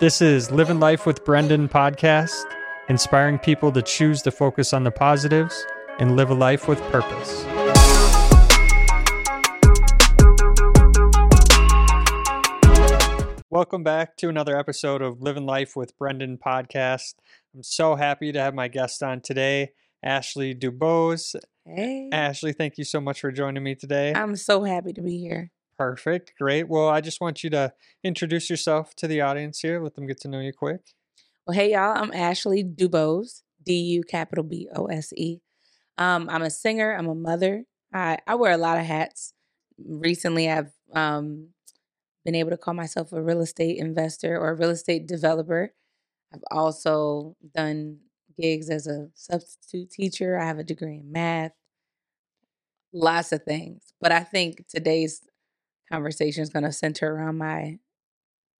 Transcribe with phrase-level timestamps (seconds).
[0.00, 2.46] This is Living Life with Brendan podcast,
[2.88, 5.66] inspiring people to choose to focus on the positives
[5.98, 7.44] and live a life with purpose.
[13.50, 17.16] Welcome back to another episode of Living Life with Brendan podcast.
[17.54, 19.72] I'm so happy to have my guest on today,
[20.02, 21.36] Ashley DuBose.
[21.66, 22.08] Hey.
[22.10, 24.14] Ashley, thank you so much for joining me today.
[24.14, 25.50] I'm so happy to be here.
[25.80, 26.34] Perfect.
[26.38, 26.68] Great.
[26.68, 27.72] Well, I just want you to
[28.04, 29.82] introduce yourself to the audience here.
[29.82, 30.82] Let them get to know you quick.
[31.46, 31.96] Well, hey, y'all.
[31.96, 35.38] I'm Ashley DuBose, D U capital B O S E.
[35.96, 36.94] Um, I'm a singer.
[36.94, 37.64] I'm a mother.
[37.94, 39.32] I, I wear a lot of hats.
[39.82, 41.48] Recently, I've um,
[42.26, 45.72] been able to call myself a real estate investor or a real estate developer.
[46.34, 48.00] I've also done
[48.38, 50.38] gigs as a substitute teacher.
[50.38, 51.52] I have a degree in math,
[52.92, 53.94] lots of things.
[53.98, 55.22] But I think today's
[55.90, 57.78] conversation is going to center around my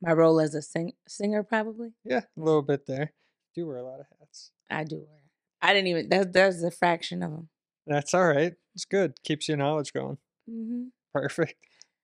[0.02, 1.93] my role as a sing- singer, probably.
[2.05, 3.12] Yeah, a little bit there.
[3.55, 4.51] Do wear a lot of hats.
[4.71, 5.21] I do wear.
[5.60, 6.09] I didn't even.
[6.09, 7.49] That, that's a fraction of them.
[7.87, 8.55] That's all right.
[8.74, 9.23] It's good.
[9.24, 10.18] Keeps your knowledge going.
[10.49, 10.85] Mm-hmm.
[11.13, 11.55] Perfect.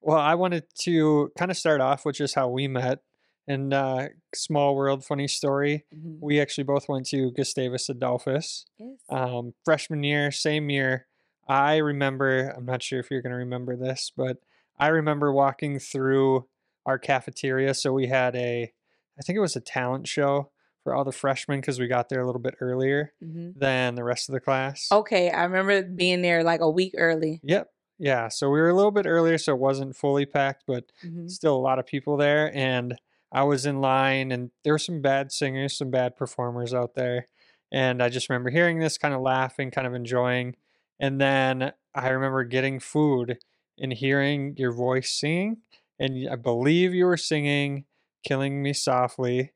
[0.01, 3.01] Well, I wanted to kind of start off with just how we met.
[3.49, 5.85] And uh, small world funny story.
[5.95, 6.17] Mm-hmm.
[6.21, 8.67] We actually both went to Gustavus Adolphus.
[8.79, 8.99] Yes.
[9.09, 11.07] Um, freshman year, same year.
[11.49, 14.39] I remember, I'm not sure if you're going to remember this, but
[14.79, 16.47] I remember walking through
[16.85, 17.75] our cafeteria.
[17.75, 18.73] So we had a,
[19.19, 20.51] I think it was a talent show
[20.85, 23.59] for all the freshmen because we got there a little bit earlier mm-hmm.
[23.59, 24.89] than the rest of the class.
[24.93, 27.41] Okay, I remember being there like a week early.
[27.43, 27.69] Yep.
[27.99, 28.29] Yeah.
[28.29, 31.29] So we were a little bit earlier, so it wasn't fully packed, but Mm-hmm.
[31.29, 32.55] still a lot of people there.
[32.55, 32.97] And
[33.33, 37.27] I was in line, and there were some bad singers, some bad performers out there.
[37.73, 40.55] And I just remember hearing this, kind of laughing, kind of enjoying.
[41.01, 43.39] And then I remember getting food
[43.79, 45.59] and hearing your voice singing.
[45.99, 47.85] And I believe you were singing
[48.27, 49.53] Killing Me Softly.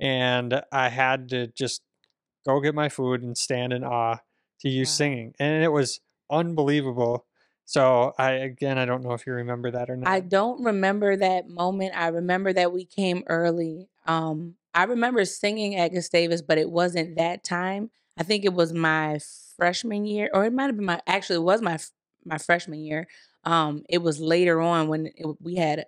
[0.00, 1.82] And I had to just
[2.46, 4.18] go get my food and stand in awe
[4.60, 4.86] to you Wow.
[4.86, 5.34] singing.
[5.38, 6.00] And it was
[6.30, 7.26] unbelievable.
[7.64, 10.08] So I again I don't know if you remember that or not.
[10.08, 11.94] I don't remember that moment.
[11.96, 13.88] I remember that we came early.
[14.06, 17.90] Um, I remember singing at Gustavus, but it wasn't that time.
[18.18, 19.20] I think it was my
[19.56, 21.00] freshman year, or it might have been my.
[21.06, 21.78] Actually, it was my
[22.24, 23.06] my freshman year.
[23.44, 25.86] Um, it was later on when it, we had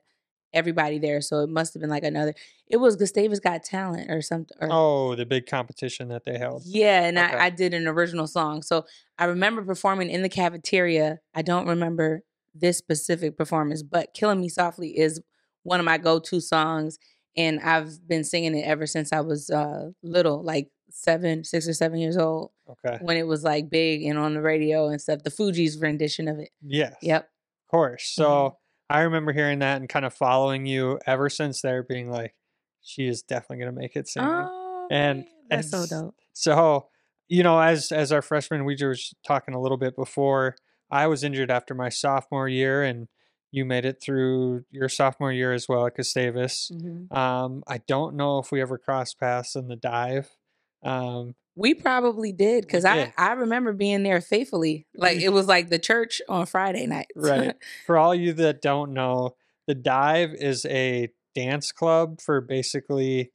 [0.52, 2.34] everybody there, so it must have been like another.
[2.68, 4.56] It was Gustavus Got Talent or something.
[4.60, 6.62] Or, Oh, the big competition that they held.
[6.64, 7.36] Yeah, and Okay.
[7.36, 8.62] I, I did an original song.
[8.62, 8.86] So
[9.18, 11.18] I remember performing in the cafeteria.
[11.34, 12.22] I don't remember
[12.54, 15.20] this specific performance, but Killing Me Softly is
[15.64, 16.98] one of my go to songs.
[17.36, 21.72] And I've been singing it ever since I was uh, little, like seven, six or
[21.74, 22.98] seven years old, Okay.
[23.02, 25.24] when it was like big and on the radio and stuff.
[25.24, 26.50] The Fugees' rendition of it.
[26.62, 26.94] Yeah.
[27.02, 27.28] Yep.
[27.74, 28.08] Course.
[28.14, 28.56] So Mhm.
[28.90, 32.34] I remember hearing that and kind of following you ever since there, being like,
[32.82, 34.28] she is definitely gonna make it singing.
[34.30, 36.14] Oh, And- that's and so dope.
[36.34, 36.88] So,
[37.28, 38.96] you know, as as our freshman, we were
[39.26, 40.54] talking a little bit before.
[40.90, 43.08] I was injured after my sophomore year, and
[43.50, 46.70] you made it through your sophomore year as well at Gustavus.
[46.72, 47.10] Mhm.
[47.16, 50.36] Um, I don't know if we ever crossed paths in the dive.
[50.84, 53.12] Um, We probably did because I.
[53.16, 54.86] I remember being there faithfully.
[54.94, 57.06] Like it was like the church on Friday night.
[57.16, 57.54] Right.
[57.86, 59.36] For all you that don't know,
[59.66, 63.30] the dive is a dance club for basically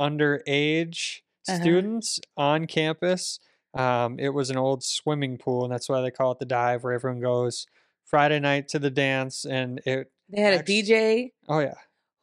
[0.00, 1.60] underage Uh-huh.
[1.60, 3.38] students on campus.
[3.74, 6.82] Um, it was an old swimming pool, and that's why they call it the dive,
[6.84, 7.66] where everyone goes
[8.04, 9.44] Friday night to the dance.
[9.44, 11.32] And it, They had a DJ.
[11.48, 11.74] oh yeah,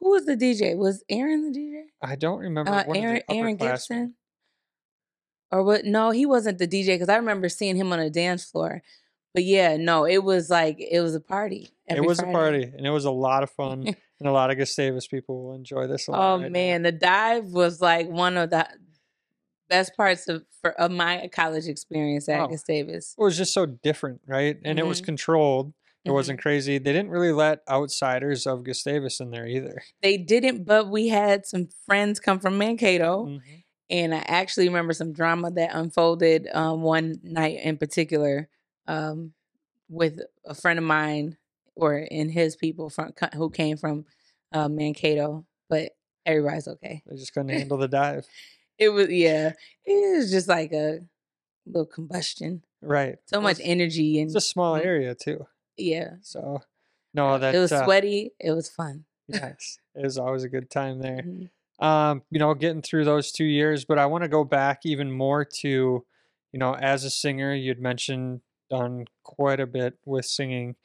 [0.01, 0.75] Who was the DJ?
[0.77, 1.83] Was Aaron the DJ?
[2.01, 3.55] I don't remember Uh, Aaron Aaron.
[3.55, 4.15] Gibson.
[5.51, 5.85] Or what?
[5.85, 8.81] No, he wasn't the DJ because I remember seeing him on a dance floor.
[9.33, 11.69] But yeah, no, it was like it was a party.
[11.87, 12.31] It was Friday.
[12.31, 13.85] a party, and it was a lot of fun,
[14.19, 16.07] and a lot of Gustavus people will enjoy this.
[16.07, 16.49] A lot Oh right now.
[16.49, 18.67] man, the dive was like one of the
[19.69, 22.47] best parts of for, of my college experience at Oh.
[22.47, 23.15] Gustavus.
[23.17, 24.57] it was just so different, right?
[24.65, 25.05] And it was Mhm.
[25.05, 25.73] controlled.
[26.05, 26.13] It Mhm.
[26.13, 26.77] wasn't crazy.
[26.77, 29.81] They didn't really let outsiders of Gustavus in there either.
[30.01, 33.25] They didn't, but we had some friends come from Mankato.
[33.25, 33.41] Mhm.
[33.89, 38.49] And I actually remember some drama that unfolded um, one night in particular
[38.87, 39.33] um,
[39.89, 41.37] with a friend of mine
[41.75, 44.05] or in his people from who came from
[44.51, 45.91] uh, Mankato, but
[46.25, 47.03] everybody's okay.
[47.05, 48.25] They just couldn't handle the dive.
[48.77, 49.53] It was yeah,
[49.85, 50.99] it was just like a
[51.65, 53.17] little combustion, Right.
[53.25, 54.85] so much it's- energy and It's a small Mhm.
[54.85, 55.47] area too.
[55.77, 56.15] yeah.
[56.21, 56.61] So
[57.13, 58.31] no, that it was uh, sweaty.
[58.39, 59.05] It was fun.
[59.27, 61.23] yes, it was always a good time there.
[61.23, 61.49] Mhm.
[61.79, 63.85] Um, you know, getting through those two years.
[63.85, 65.69] But I want to go back even more to,
[66.51, 70.75] you know, as a singer, you'd mentioned done quite a bit with singing.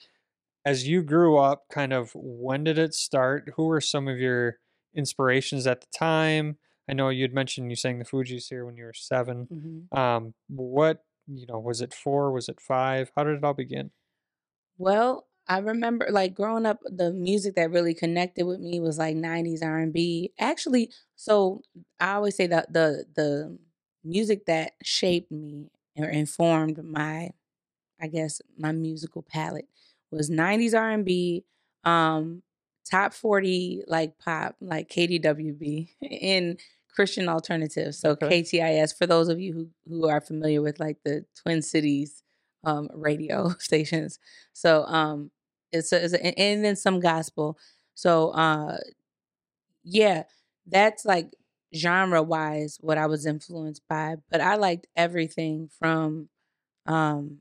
[0.64, 3.52] As you grew up, kind of when did it start?
[3.56, 4.58] Who were some of your
[4.94, 6.58] inspirations at the time?
[6.88, 9.88] I know you'd mentioned you sang the Fugees here when you were 7 Mhm.
[9.96, 12.32] Um, what you know was it four?
[12.32, 13.10] Was it five?
[13.16, 13.90] How did it all begin?
[14.78, 19.16] Well, I remember like growing up, the music that really connected with me was like
[19.16, 20.32] '90s R&B.
[20.38, 21.62] Actually, so
[22.00, 23.58] I always say that the the
[24.04, 27.30] music that shaped me or informed my,
[28.00, 29.68] I guess, my musical palette
[30.12, 31.44] was '90s R&B,
[31.84, 32.42] um,
[32.90, 35.90] top 40 like pop, like KDWB,
[36.22, 36.60] and
[36.94, 37.94] Christian alternative.
[37.94, 38.42] So Okay.
[38.42, 38.96] KTIS.
[38.96, 42.22] For those of you who who are familiar with like the Twin Cities
[42.64, 44.18] um, radio stations.
[44.52, 45.30] So um
[45.72, 47.58] it's a, it's a, and then some gospel.
[47.94, 48.78] So uh
[49.84, 50.24] yeah,
[50.66, 51.30] that's like
[51.74, 56.28] genre wise what I was influenced by, but I liked everything from
[56.86, 57.38] um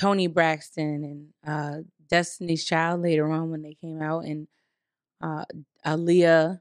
[0.00, 4.48] Toni Braxton and uh Destiny's Child later on when they came out and
[5.22, 5.44] uh
[5.86, 6.60] Aaliyah,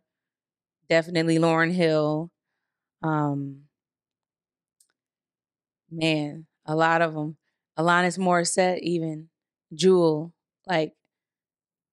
[0.89, 2.31] definitely Lauryn Hill.
[3.03, 3.63] Um
[5.89, 7.37] man, a lot of them.
[7.77, 9.29] Alanis Morissette, even
[9.73, 10.33] Jewel,
[10.67, 10.93] like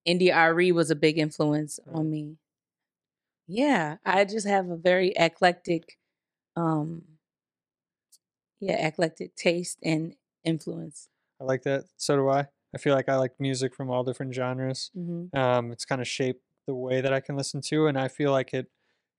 [0.04, 1.96] India.Arie was a big influence Right.
[1.96, 2.36] on me.
[3.46, 5.98] Yeah, I just have a very eclectic,
[6.56, 7.02] um,
[8.60, 10.14] yeah, eclectic taste and
[10.44, 11.08] influence.
[11.40, 11.84] I like that.
[11.96, 12.46] So do I.
[12.74, 14.90] I feel like I like music from all different genres.
[14.94, 18.08] hmm Um, it's kind of shaped the way that I can listen to, and I
[18.08, 18.70] feel like it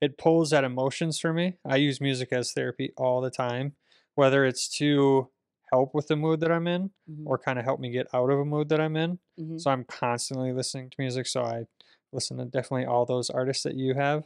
[0.01, 1.57] it pulls at emotions for me.
[1.65, 3.75] I use music as therapy all the time,
[4.15, 5.29] whether it's to
[5.73, 8.29] help with the mood that I'm in hmm or kind of help me get out
[8.29, 9.19] of a mood that I'm in.
[9.37, 11.25] hmm So I'm constantly listening to music.
[11.25, 11.65] So I
[12.11, 14.23] listen to definitely all those artists that you have.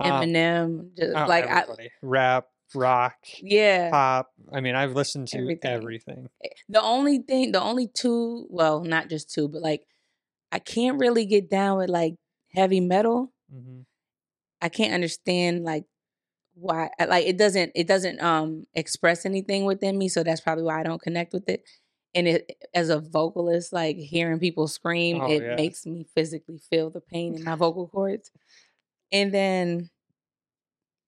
[0.00, 1.64] Um, Eminem, just, oh, like I,
[2.02, 3.90] rap, rock, yeah.
[3.90, 4.30] pop.
[4.52, 5.70] I mean, I've listened to Everything.
[5.70, 6.28] everything.
[6.68, 9.82] The only thing, the only two, well, not just two, but like
[10.50, 12.14] I can't really get down with like
[12.54, 13.32] heavy metal.
[13.54, 13.80] Mm-hmm.
[14.60, 15.84] I can't understand like
[16.60, 20.80] why like it doesn't it doesn't um express anything within me, so that's probably why
[20.80, 21.64] I don't connect with it.
[22.14, 25.54] And it as a vocalist, like hearing people scream, Oh, it yeah.
[25.56, 28.30] makes me physically feel the pain in my vocal cords.
[29.12, 29.90] And then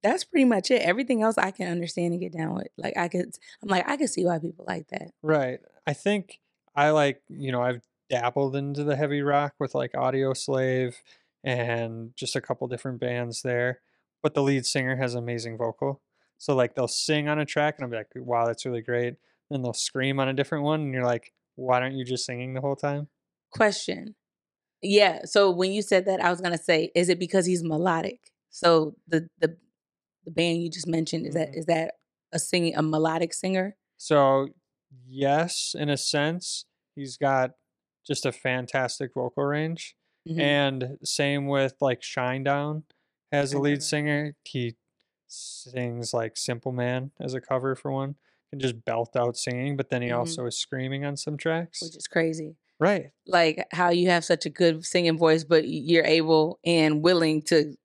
[0.02, 0.82] that's pretty much it.
[0.82, 2.68] Everything else I can understand and get down with.
[2.76, 5.10] Like I could I'm like I could see why people like that.
[5.22, 5.60] Right.
[5.86, 6.40] I think
[6.74, 10.94] I like, you know, I've dabbled into the heavy rock with like Audioslave
[11.44, 13.80] and just a couple different bands there.
[14.22, 16.02] But the lead singer has amazing vocal.
[16.38, 19.14] So like they'll sing on a track and I'll be like, wow, that's really great.
[19.50, 22.54] Then they'll scream on a different one and you're like, why aren't you just singing
[22.54, 23.08] the whole time?
[23.52, 24.14] Question.
[24.82, 28.32] Yeah, so when you said that, I was gonna say, is it because he's melodic?
[28.50, 29.56] So the the
[30.24, 31.58] the band you just mentioned is that Mhm.
[31.58, 31.94] is that
[32.32, 33.76] a singing a melodic singer?
[33.98, 34.48] So
[35.06, 36.64] yes, in a sense,
[36.94, 37.52] he's got
[38.06, 39.96] just a fantastic vocal range.
[40.28, 40.40] Mhm.
[40.40, 42.84] And same with like Shinedown
[43.32, 44.34] has a lead singer.
[44.44, 44.76] He
[45.26, 48.16] sings like Simple Man as a cover for one.
[48.50, 50.18] Can just belt out singing, but then he Mhm.
[50.18, 51.80] also is screaming on some tracks.
[51.82, 52.56] which is crazy.
[52.80, 53.12] Right.
[53.26, 57.76] Like how you have such a good singing voice, but you're able and willing to,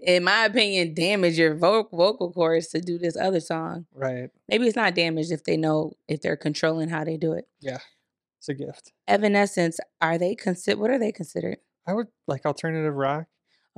[0.00, 3.86] in my opinion, damage your vocal vocal cords to do this other song.
[3.92, 4.30] Right.
[4.46, 7.48] Maybe it's not damaged if they know if they're controlling how they do it.
[7.60, 7.78] Yeah,
[8.38, 8.92] it's a gift.
[9.08, 10.78] Evanescence, are they consider?
[10.80, 11.58] What are they considered?
[11.86, 13.26] I would like alternative rock.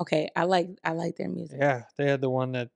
[0.00, 1.58] Okay, I like I like their music.
[1.61, 1.82] Yeah.
[1.99, 2.70] They had the one that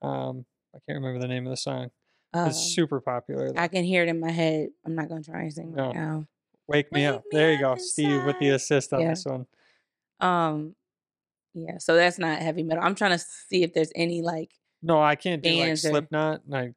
[0.00, 1.90] um I can't remember the name of the song.
[2.32, 3.52] Um, It's super popular.
[3.56, 4.70] I can hear it in my head.
[4.86, 5.86] I'm not gonna try and sing No.
[5.86, 6.26] right now.
[6.68, 7.24] Wake me up.
[7.30, 7.82] me There you up go.
[7.82, 9.10] Steve with the assist on Yeah.
[9.10, 9.46] this one.
[10.20, 10.74] Um,
[11.52, 11.76] yeah.
[11.78, 12.82] So that's not heavy metal.
[12.82, 16.40] I'm trying to see if there's any like No, I can't do like Slipknot.
[16.50, 16.72] I,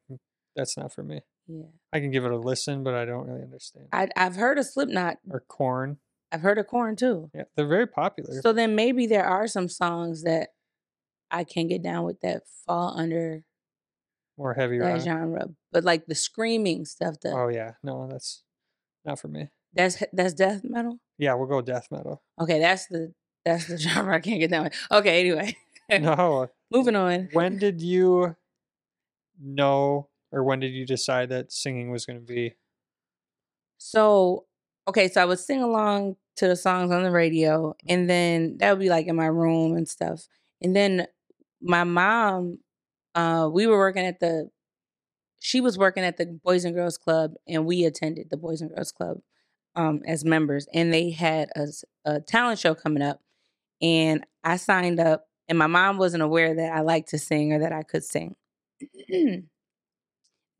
[0.54, 1.22] that's not for me.
[1.46, 1.64] yeah.
[1.92, 3.86] I can give it a listen, but I don't really understand.
[3.92, 5.18] I I've heard of Slipknot.
[5.30, 5.98] or Korn.
[6.32, 7.30] I've heard of Korn too.
[7.34, 8.40] Yeah, they're very popular.
[8.42, 10.50] So then maybe there are some songs that
[11.30, 13.42] I can get down with that fall under
[14.36, 15.00] More heavy that rock.
[15.00, 15.46] genre.
[15.72, 18.42] But like the screaming stuff, the Oh yeah, no, that's
[19.04, 19.48] not for me.
[19.72, 20.98] that's that's death metal.
[21.18, 22.22] Yeah, we'll go death metal.
[22.40, 23.14] Okay, that's the
[23.44, 24.74] that's the genre I can't get down with.
[24.90, 25.56] Okay, anyway.
[25.88, 27.28] No, Moving on.
[27.32, 28.34] when did you
[29.40, 32.54] know, or when did you decide that singing was going to be?
[33.78, 34.46] So,
[34.88, 38.70] okay, so I would sing along to the songs on the radio, and then that
[38.70, 40.26] would be like in my room and stuff.
[40.62, 41.06] And then
[41.60, 42.58] my mom,
[43.14, 44.50] uh, we were working at the,
[45.40, 48.70] she was working at the Boys and Girls Club, and we attended the Boys and
[48.74, 49.18] Girls Club
[49.74, 51.50] um, as members, and they had
[52.04, 53.20] a talent show coming up,
[53.80, 57.60] and I signed up, and my mom wasn't aware that I liked to sing or
[57.60, 58.36] that I could sing.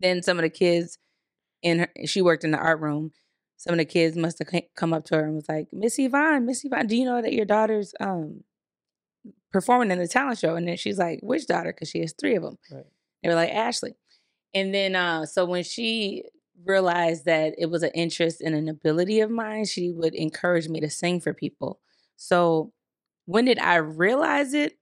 [0.01, 0.99] then some of the kids
[1.63, 3.13] in her, she worked in the art room.
[3.57, 6.47] Some of the kids must have come up to her and was like, "Miss Yvonne,
[6.47, 8.45] Miss Yvonne, do you know that your daughter's um
[9.57, 10.55] performing in the talent show.
[10.55, 11.73] And then she's like, which daughter?
[11.73, 12.59] Because she has three of them.
[12.71, 12.85] Right.
[13.23, 13.95] They were like, Ashley.
[14.55, 16.25] And then, uh, so when she
[16.65, 20.81] realized that it was an interest and an ability of mine, she would encourage me
[20.81, 21.81] to sing for people.
[22.17, 22.73] So
[23.27, 24.79] when did I realize it?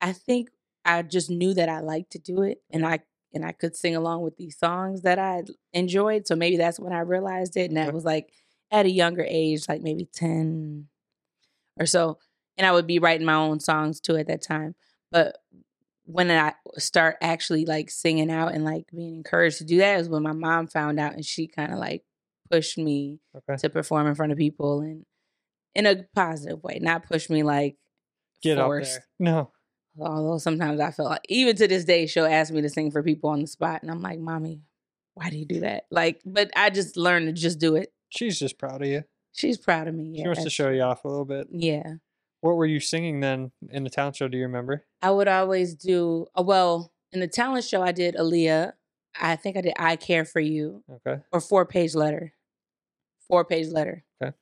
[0.00, 0.50] I think
[0.84, 3.00] I just knew that I liked to do it and I
[3.34, 5.42] and I could sing along with these songs that I
[5.72, 6.26] enjoyed.
[6.26, 7.70] So maybe that's when I realized it.
[7.70, 8.30] And that was like
[8.70, 10.88] at a younger age, like maybe 10
[11.78, 12.18] or so.
[12.56, 14.74] And I would be writing my own songs too at that time.
[15.12, 15.38] But
[16.04, 20.08] when I start actually like singing out and like being encouraged to do that is
[20.08, 22.02] when my mom found out and she kind of like
[22.50, 23.56] pushed me Okay.
[23.58, 25.04] to perform in front of people and
[25.74, 27.76] in a positive way, not push me like
[28.42, 28.96] Get forced.
[28.96, 29.06] up there.
[29.34, 29.52] No.
[30.00, 33.02] Although sometimes I feel like, even to this day, she'll ask me to sing for
[33.02, 34.62] people on the spot, and I'm like, "Mommy,
[35.14, 37.92] why do you do that?" Like, but I just learned to just do it.
[38.10, 39.04] She's just proud of you.
[39.32, 40.16] She's proud of me.
[40.16, 41.48] She wants to show you off a little bit.
[41.52, 41.94] Yeah,
[42.40, 44.28] What were you singing then in the talent show?
[44.28, 44.84] Do you remember?
[45.02, 46.26] I would always do.
[46.38, 48.72] uh, Well, in the talent show, I did Aaliyah.
[49.20, 51.20] I think I did "I Care for You" Okay.
[51.32, 52.32] or four page letter,
[53.26, 54.04] four page letter.
[54.22, 54.36] Okay.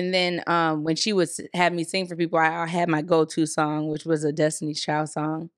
[0.00, 3.02] And then um, when she would have me sing for people, I, I had my
[3.02, 5.50] go to song, which was a Destiny's Child song,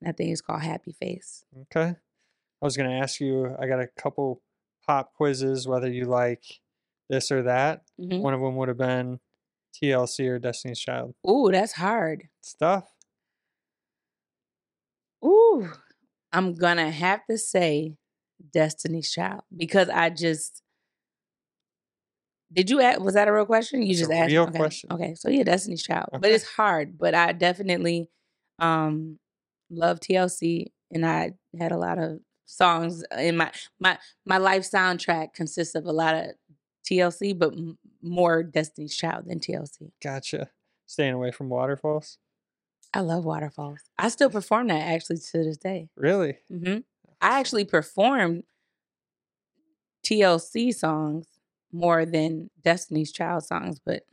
[0.00, 1.94] and I think it's called "Happy Face." Okay.
[1.94, 4.42] I was going to ask you, I got a couple
[4.84, 6.42] pop quizzes, whether you like
[7.08, 7.82] this or that.
[8.00, 8.20] Mhm.
[8.20, 9.20] One of them would have been
[9.80, 11.14] TLC or Destiny's Child.
[11.30, 12.28] Ooh, that's hard.
[12.42, 12.90] Stuff.
[15.24, 15.70] Ooh,
[16.32, 17.94] I'm gonna have to say
[18.52, 20.62] Destiny's Child because I just
[22.54, 23.82] did you ask, was that a real question?
[23.82, 24.30] You just asked.
[24.30, 24.58] real okay.
[24.58, 24.92] question.
[24.92, 26.96] Okay, so yeah, Destiny's Child, but it's hard.
[26.96, 28.08] But I definitely
[28.58, 29.18] um
[29.70, 35.34] love TLC, and I had a lot of songs in my my my life soundtrack
[35.34, 36.26] consists of a lot of
[36.88, 39.90] TLC, but m- more Destiny's Child than TLC.
[40.02, 40.50] Gotcha.
[40.86, 42.18] Staying away from waterfalls.
[42.92, 43.80] I love Waterfalls.
[43.98, 45.88] I still perform that actually to this day.
[45.96, 46.38] Really?
[46.50, 46.78] Mm-hmm.
[47.20, 48.44] I actually performed
[50.06, 51.26] TLC songs
[51.74, 54.04] more than Destiny's Child songs, but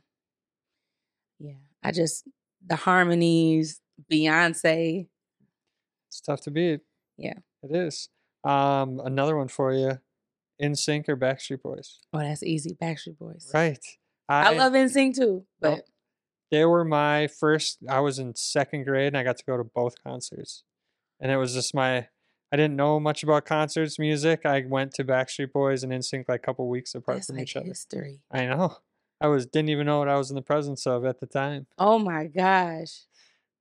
[1.38, 2.28] yeah, I just
[2.66, 5.06] the harmonies, Beyonce.
[6.08, 6.80] It's tough to beat.
[7.16, 7.38] Yeah.
[7.62, 8.08] It is.
[8.44, 9.98] Um, another one for you.
[10.60, 12.00] NSYNC or Backstreet Boys?
[12.12, 12.76] Oh, that's easy.
[12.80, 13.50] Backstreet Boys.
[13.54, 13.78] Right.
[14.28, 15.84] I, love NSYNC too, but
[16.52, 19.64] they were my first i was in second grade and i got to go to
[19.64, 20.62] both concerts
[21.18, 22.06] and it was just my
[22.52, 26.40] i didn't know much about concerts music i went to backstreet boys and NSYNC like
[26.40, 28.20] a couple weeks apart that's from like each other history.
[28.30, 28.76] i know
[29.20, 31.66] i was didn't even know what i was in the presence of at the time
[31.78, 33.02] Oh my gosh.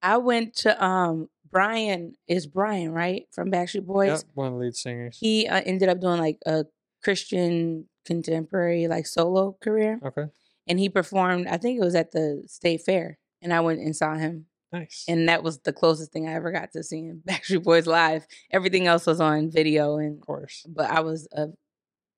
[0.03, 3.24] I went to um Brian is Brian, right?
[3.33, 4.07] From Backstreet Boys.
[4.07, 6.65] yep, one of the lead singers He uh, ended up doing like a
[7.03, 10.00] Christian contemporary like solo career.
[10.03, 10.25] okay
[10.67, 13.95] and he performed i think it was at the state fair and i went and
[13.95, 15.05] saw him nice.
[15.07, 18.25] And that was the closest thing i ever got to seeing backstreet boys live.
[18.51, 20.65] Everything else was on video and of course.
[20.69, 21.47] but i was a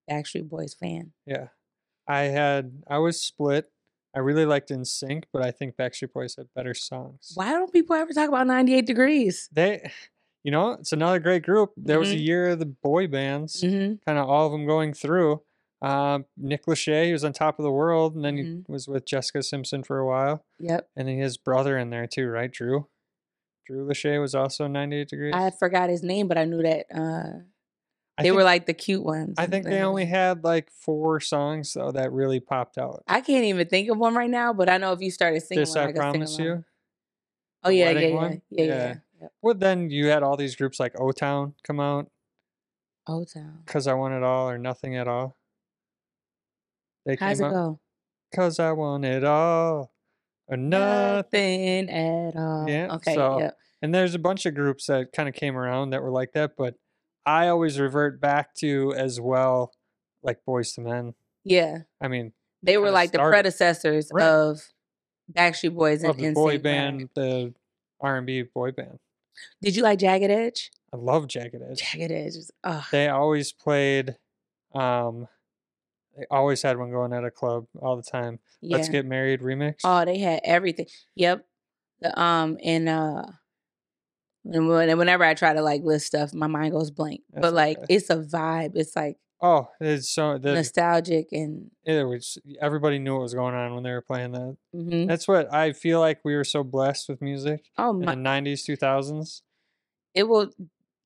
[0.10, 1.12] backstreet boys fan.
[1.25, 1.48] Yeah.
[2.07, 3.67] I had i was split.
[4.15, 7.31] I really liked NSYNC but i think backstreet boys had better songs.
[7.36, 9.50] Why don't people ever talk about 98 degrees?
[9.51, 9.89] They
[10.43, 11.72] you know it's another great group.
[11.77, 12.25] There was a Mhm.
[12.25, 13.95] year of the boy bands mm-hmm.
[14.05, 15.41] kind of all of them going through.
[15.84, 18.66] Um, Nick Lachey, he was on top of the world, and then Mhm.
[18.66, 22.08] he was with Jessica Simpson for a while, yep and then his brother in there
[22.08, 22.52] too, right?
[22.52, 22.88] Drew.
[23.68, 25.34] Drew Lachey was also 98 degrees.
[25.36, 27.40] i forgot his name but i knew that uh
[28.18, 31.20] they think, were like the cute ones I think they Uh, only had like four
[31.20, 33.04] songs though that really popped out.
[33.08, 35.62] i can't even think of one right now but i know if you started singing
[35.62, 36.48] This one, I, I promise along.
[36.48, 36.66] you.
[37.63, 38.96] oh yeah yeah yeah, yeah yeah Yeah.
[39.22, 39.28] yeah.
[39.42, 42.12] Well, then you had all these groups like O Town come out,
[43.08, 43.63] O Town.
[43.66, 45.38] Cause I Want It All or Nothing at All.
[47.05, 47.53] They how's came it out.
[47.53, 47.79] go
[48.36, 49.91] Cause I Want It All
[50.48, 51.86] or Nothing.
[51.86, 53.57] nothing at all Yeah, okay so- yep.
[53.81, 56.55] And there's a bunch of groups that kind of came around that were like that,
[56.57, 56.75] but
[57.25, 59.74] I always revert back to as well,
[60.24, 61.13] like Boyz II Men.
[61.43, 62.31] yeah I mean,
[62.62, 64.24] They were like the predecessors Right.
[64.25, 64.62] of
[65.31, 67.53] Backstreet Boys and of boy band, the
[68.00, 69.00] R and B boy band.
[69.62, 70.72] Did you like Jagged Edge?
[70.93, 71.79] I love Jagged Edge.
[71.81, 74.15] Jagged Edge is oh They always played.
[74.74, 75.27] Um,
[76.17, 78.39] they always had one going at a club all the time.
[78.62, 78.77] yeah.
[78.77, 79.75] Let's Get Married remix.
[79.84, 80.88] oh, they had everything.
[81.15, 81.46] Yep.
[82.01, 83.24] The um and uh
[84.46, 87.22] and whenever I try to like list stuff, my mind goes blank.
[87.32, 87.96] That's but like okay.
[87.96, 88.72] it's a vibe.
[88.75, 93.55] It's like oh, it's so the nostalgic and it was everybody knew what was going
[93.55, 94.58] on when they were playing that.
[94.75, 95.08] mhm.
[95.08, 98.22] That's what I feel like we were so blessed with music oh in my the
[98.22, 99.41] '90s, 2000s.
[100.13, 100.51] it will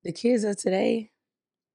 [0.04, 1.10] the kids of today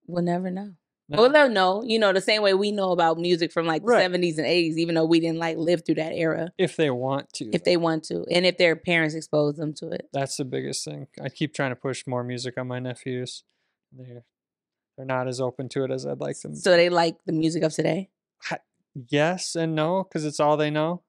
[0.08, 0.74] will never know.
[1.13, 1.22] No.
[1.22, 3.89] Well, they'll know, you know, the same way we know about music from like the
[3.89, 4.10] Right.
[4.12, 7.32] 70s and 80s, even though we didn't like live through that era, if they want
[7.34, 7.50] to.
[7.53, 10.10] if they want to, and if their parents expose them to it.
[10.12, 11.08] That's the biggest thing.
[11.22, 13.43] I keep trying to push more music on my nephews.
[13.91, 14.24] They're
[14.98, 16.55] they're not as open to it as I'd like them.
[16.55, 18.10] So they like the music of today.
[19.10, 21.01] yes and no, because it's all they know.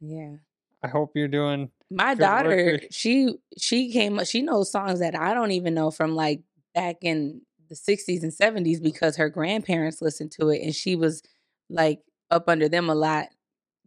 [0.00, 0.36] Yeah.
[0.82, 1.70] I hope you're doing.
[1.90, 2.88] My work, daughter, Rick.
[2.90, 6.42] she she came she knows songs that I don't even know from like
[6.74, 7.42] back in
[7.72, 11.22] the 60s and 70s because her grandparents listened to it and she was
[11.70, 12.00] like
[12.30, 13.28] up under them a lot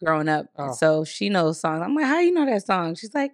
[0.04, 0.48] growing up.
[0.58, 0.74] Oh.
[0.74, 1.84] So she knows songs.
[1.84, 3.34] I'm like, "How you know that song?" She's like,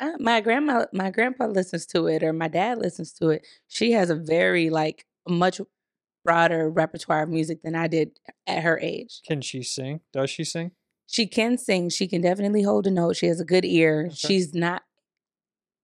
[0.00, 3.92] uh, "My grandma my grandpa listens to it or my dad listens to it." She
[3.92, 5.60] has a very like much
[6.24, 9.20] broader repertoire of music than I did at her age.
[9.26, 10.00] Can she sing?
[10.12, 10.72] Does she sing?
[11.06, 11.90] She can sing.
[11.90, 13.16] She can definitely hold a note.
[13.16, 14.06] She has a good ear.
[14.06, 14.14] Okay.
[14.14, 14.82] She's not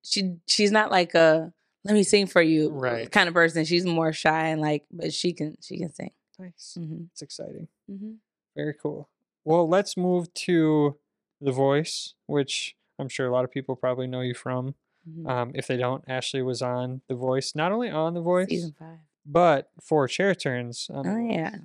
[0.02, 1.52] she she's not like a
[1.86, 3.10] let me sing for you Right.
[3.10, 3.64] kind of person.
[3.64, 6.10] She's more shy and like but she can she can sing.
[6.38, 6.76] Nice.
[6.78, 7.68] hmm It's exciting.
[7.88, 8.14] hmm
[8.56, 9.08] Very cool.
[9.44, 10.98] Well, let's move to
[11.40, 14.74] The Voice, which I'm sure a lot of people probably know you from.
[15.04, 18.48] hmm Um, if they don't, Ashley was on The Voice, not only on The Voice,
[18.48, 18.98] Season five.
[19.24, 20.88] but for chair turns.
[20.92, 21.34] On Oh Voice.
[21.34, 21.56] yeah.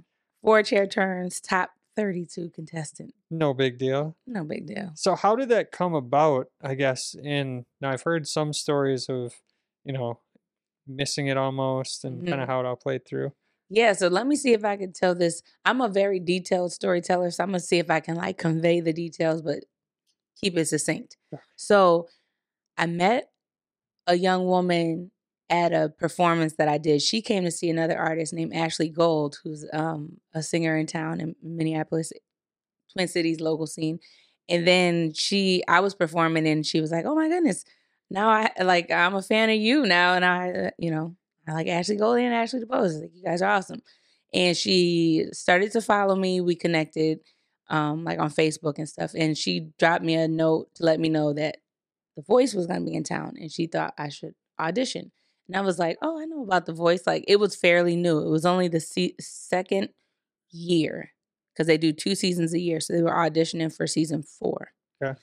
[0.44, 3.14] Four chair turns, top thirty two contestant.
[3.30, 4.16] No big deal.
[4.26, 4.92] No big deal.
[4.96, 6.48] So how did that come about?
[6.62, 9.34] I guess in now I've heard some stories of,
[9.86, 10.20] you know,
[10.88, 12.44] missing it almost and kind Mhm.
[12.44, 13.34] of how it all played through.
[13.70, 15.42] Yeah, so let me see if I can tell this.
[15.66, 18.94] I'm a very detailed storyteller, so I'm gonna see if I can like convey the
[18.94, 19.64] details, but
[20.42, 21.18] keep it succinct.
[21.56, 22.10] So
[22.78, 23.32] I met
[24.08, 25.12] a young woman
[25.50, 27.02] at a performance that I did.
[27.02, 31.22] She came to see another artist named Ashley Gold, who's um, a singer in town
[31.22, 32.14] in Minneapolis,
[32.94, 34.00] Twin Cities local scene.
[34.50, 37.64] And then she, I was performing, and she was like, "Oh my goodness,
[38.12, 41.16] now I like I'm a fan of you now," and I, uh, you know,
[41.48, 43.02] I like Ashley Goldie and Ashley DuBose.
[43.02, 43.82] Like you guys are awesome.
[44.34, 46.42] And she started to follow me.
[46.42, 47.20] We connected,
[47.70, 49.12] um, like on Facebook and stuff.
[49.16, 51.58] And she dropped me a note to let me know that
[52.16, 55.12] the voice was gonna be in town, and she thought I should audition.
[55.48, 58.20] And I was like, "Oh, I know about the voice." Like it was fairly new.
[58.20, 59.90] It was only the se- second
[60.52, 61.12] year
[61.54, 64.74] because they do two seasons a year, so they were auditioning for season four.
[65.02, 65.18] Okay.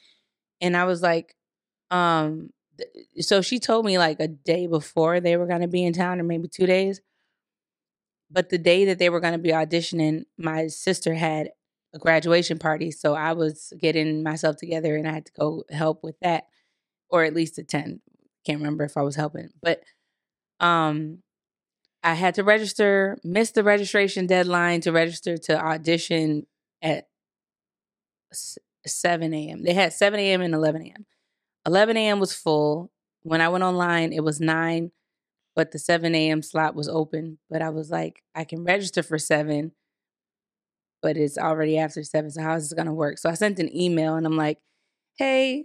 [0.61, 1.35] And I was like,
[1.90, 2.51] um,
[3.20, 6.20] so she told me like a day before they were going to be in town
[6.20, 7.00] or maybe two days.
[8.30, 11.50] But the day that they were going to be auditioning my sister had
[11.94, 16.02] a graduation party so i was getting myself together and i had to go help
[16.02, 16.44] with that
[17.10, 18.00] or at least attend.
[18.44, 19.82] Can't remember if i was helping but
[20.60, 21.18] um
[22.02, 26.46] i had to register missed the registration deadline to register to audition
[26.82, 27.08] at
[28.86, 31.06] 7 a.m they had 7 a.m and 11 a.m
[31.68, 32.90] 11 a.m was full
[33.22, 34.90] when i went online it was 9
[35.59, 36.40] but the 7 a.m.
[36.40, 37.38] slot was open.
[37.50, 39.72] But I was like, I can register for 7,
[41.02, 42.31] but it's already after 7.
[42.31, 43.18] So how is this going to work?
[43.18, 44.59] So I sent an email and I'm like,
[45.16, 45.64] hey,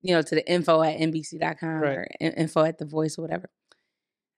[0.00, 1.98] you know, to the info at NBC.com Right.
[1.98, 3.50] or info at the voice or whatever.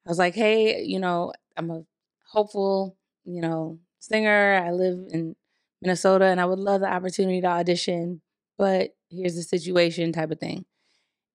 [0.05, 1.85] I was like, hey, you know, I'm a
[2.33, 4.61] hopeful, you know, singer.
[4.66, 5.37] I live in
[5.81, 8.21] Minnesota and I would love the opportunity to audition,
[8.59, 10.64] but here's the situation type of thing.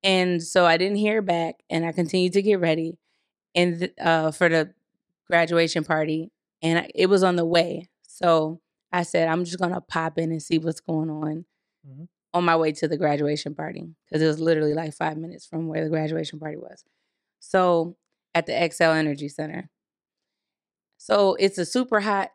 [0.03, 2.97] And so I didn't hear back and I continued to get ready
[3.55, 4.73] and uh, for the
[5.27, 7.89] graduation party, and I, it was on the way.
[8.03, 8.61] So
[8.91, 11.45] I said, I'm just gonna pop in and see what's going on
[11.87, 12.07] Mhm.
[12.33, 15.67] on my way to the graduation party because it was literally like five minutes from
[15.67, 16.83] where the graduation party was.
[17.39, 17.95] So
[18.35, 19.69] at the Xcel Energy Center.
[20.97, 22.31] So it's a super hot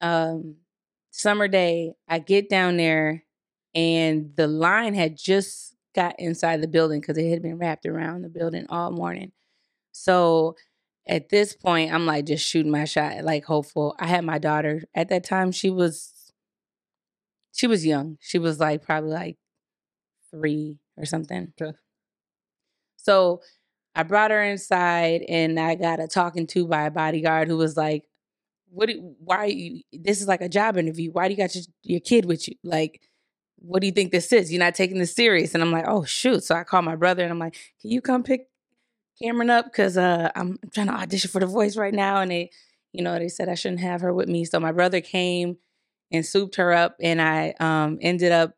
[0.00, 0.56] um,
[1.10, 1.94] summer day.
[2.08, 3.24] I get down there,
[3.74, 8.22] and the line had just got inside the building because it had been wrapped around
[8.22, 9.32] the building all morning.
[9.92, 10.56] So
[11.06, 13.94] at this point, I'm like just shooting my shot, like hopeful.
[13.98, 15.52] I had my daughter at that time.
[15.52, 16.32] She was
[17.52, 18.18] she was young.
[18.20, 19.36] She was like probably like
[20.30, 21.52] three or something.
[21.60, 21.76] Okay.
[22.96, 23.42] So
[23.94, 27.76] I brought her inside, and I got a talking to by a bodyguard who was
[27.76, 28.04] like,
[28.70, 28.88] "What?
[28.88, 29.36] Do, why?
[29.36, 31.12] Are you, this is like a job interview.
[31.12, 32.56] Why do you got your, your kid with you?
[32.64, 33.00] Like,
[33.66, 34.52] what do you think this is?
[34.52, 37.22] You're not taking this serious." And I'm like, "Oh shoot!" So I called my brother,
[37.22, 38.48] and I'm like, "Can you come pick
[39.22, 39.72] Cameron up?
[39.72, 42.50] Cause uh, I'm trying to audition for The Voice right now." And they,
[42.92, 44.44] you know, they said I shouldn't have her with me.
[44.44, 45.58] So my brother came
[46.12, 48.54] and souped her up, and I um ended up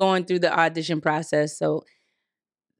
[0.00, 1.58] going through the audition process.
[1.58, 1.84] So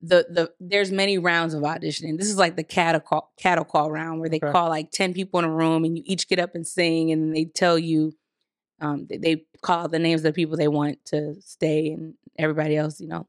[0.03, 2.19] the the there's many rounds of auditioning.
[2.19, 4.53] This is like the cattle call cattle call round where they Okay.
[4.53, 7.35] call like ten people in a room and you each get up and sing and
[7.35, 8.13] they tell you
[8.85, 12.77] um they, they call the names of the people they want to stay and everybody
[12.77, 13.27] else, you know.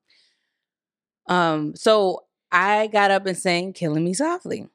[1.27, 4.67] Um so I got up and sang Killing Me Softly.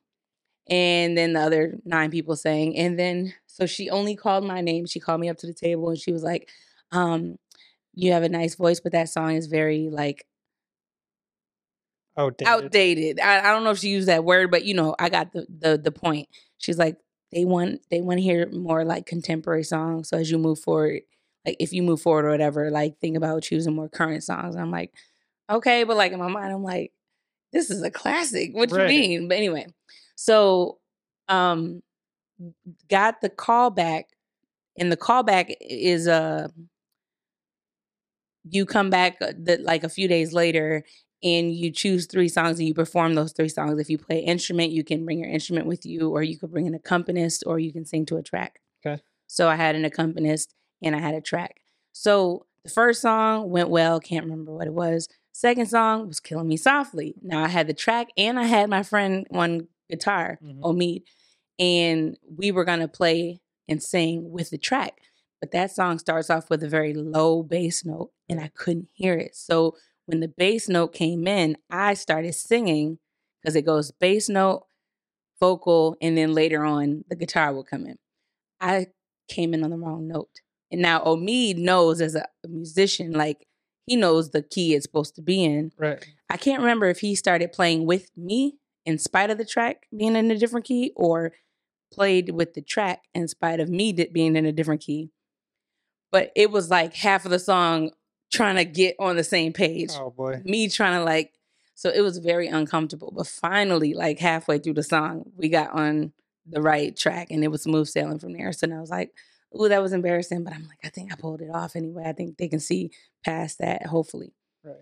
[0.70, 2.76] and then the other nine people sang.
[2.78, 4.86] And then so she only called my name.
[4.86, 6.50] She called me up to the table and she was like,
[6.92, 7.38] um,
[7.94, 10.26] "You have a nice voice, but that song is very like
[12.16, 12.48] Outdated.
[12.52, 13.20] outdated.
[13.20, 15.46] I, I don't know if she used that word, but you know, I got the
[15.48, 16.28] the the point.
[16.58, 16.96] She's like,
[17.32, 20.08] they want they want to hear more like contemporary songs.
[20.08, 21.02] So as you move forward,
[21.46, 24.56] like if you move forward or whatever, like think about choosing more current songs.
[24.56, 24.92] I'm like,
[25.48, 26.92] okay, but like in my mind, I'm like,
[27.52, 28.50] this is a classic.
[28.54, 28.82] What Right.
[28.82, 29.28] you mean?
[29.28, 29.66] But anyway,
[30.16, 30.78] so
[31.28, 31.82] um
[32.88, 34.04] got the callback,
[34.78, 36.48] and the callback is uh
[38.48, 40.84] you come back uh, the, like a few days later
[41.22, 43.78] and you choose three songs and you perform those three songs.
[43.78, 46.66] If you play instrument, you can bring your instrument with you, or you could bring
[46.66, 48.60] an accompanist, or you can sing to a track.
[48.84, 49.02] Okay.
[49.26, 51.60] So I had an accompanist and I had a track.
[51.92, 55.08] So the first song went well, can't remember what it was.
[55.32, 57.14] Second song was Killing Me Softly.
[57.22, 60.60] Now I had the track and I had my friend on guitar, Mhm.
[60.60, 61.02] Omid,
[61.58, 65.00] and we were gonna play and sing with the track.
[65.40, 69.14] But that song starts off with a very low bass note and I couldn't hear
[69.14, 69.34] it.
[69.34, 69.76] So
[70.10, 72.98] when the bass note came in, I started singing
[73.40, 74.66] because it goes bass note,
[75.38, 77.96] vocal, and then later on the guitar will come in.
[78.60, 78.88] I
[79.28, 80.40] came in on the wrong note.
[80.72, 83.46] And now Omid knows as a musician, like
[83.86, 85.70] he knows the key it's supposed to be in.
[85.78, 86.04] Right.
[86.28, 90.16] I can't remember if he started playing with me in spite of the track being
[90.16, 91.32] in a different key or
[91.92, 95.10] played with the track in spite of me being in a different key.
[96.10, 97.92] But it was like half of the song
[98.30, 99.90] trying to get on the same page.
[99.94, 100.42] Oh boy.
[100.44, 101.32] Me trying to like,
[101.74, 103.12] so it was very uncomfortable.
[103.16, 106.12] But finally, like halfway through the song, we got on
[106.46, 108.52] the right track and it was smooth sailing from there.
[108.52, 109.12] So I was like,
[109.58, 110.44] ooh, that was embarrassing.
[110.44, 112.04] But I'm like, I think I pulled it off anyway.
[112.06, 112.90] I think they can see
[113.24, 114.32] past that, hopefully.
[114.64, 114.76] Right.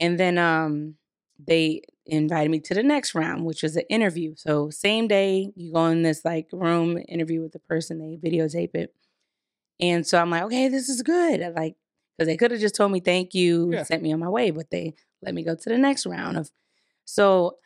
[0.00, 0.94] And then um
[1.38, 4.34] they invited me to the next round, which was an interview.
[4.36, 8.74] So same day, you go in this like room interview with the person, they videotape
[8.74, 8.94] it.
[9.80, 11.42] And so I'm like, okay, this is good.
[11.42, 11.76] I like
[12.18, 13.84] because they could have just told me thank you, Yeah.
[13.84, 16.50] sent me on my way, but they let me go to the next round of
[17.04, 17.56] so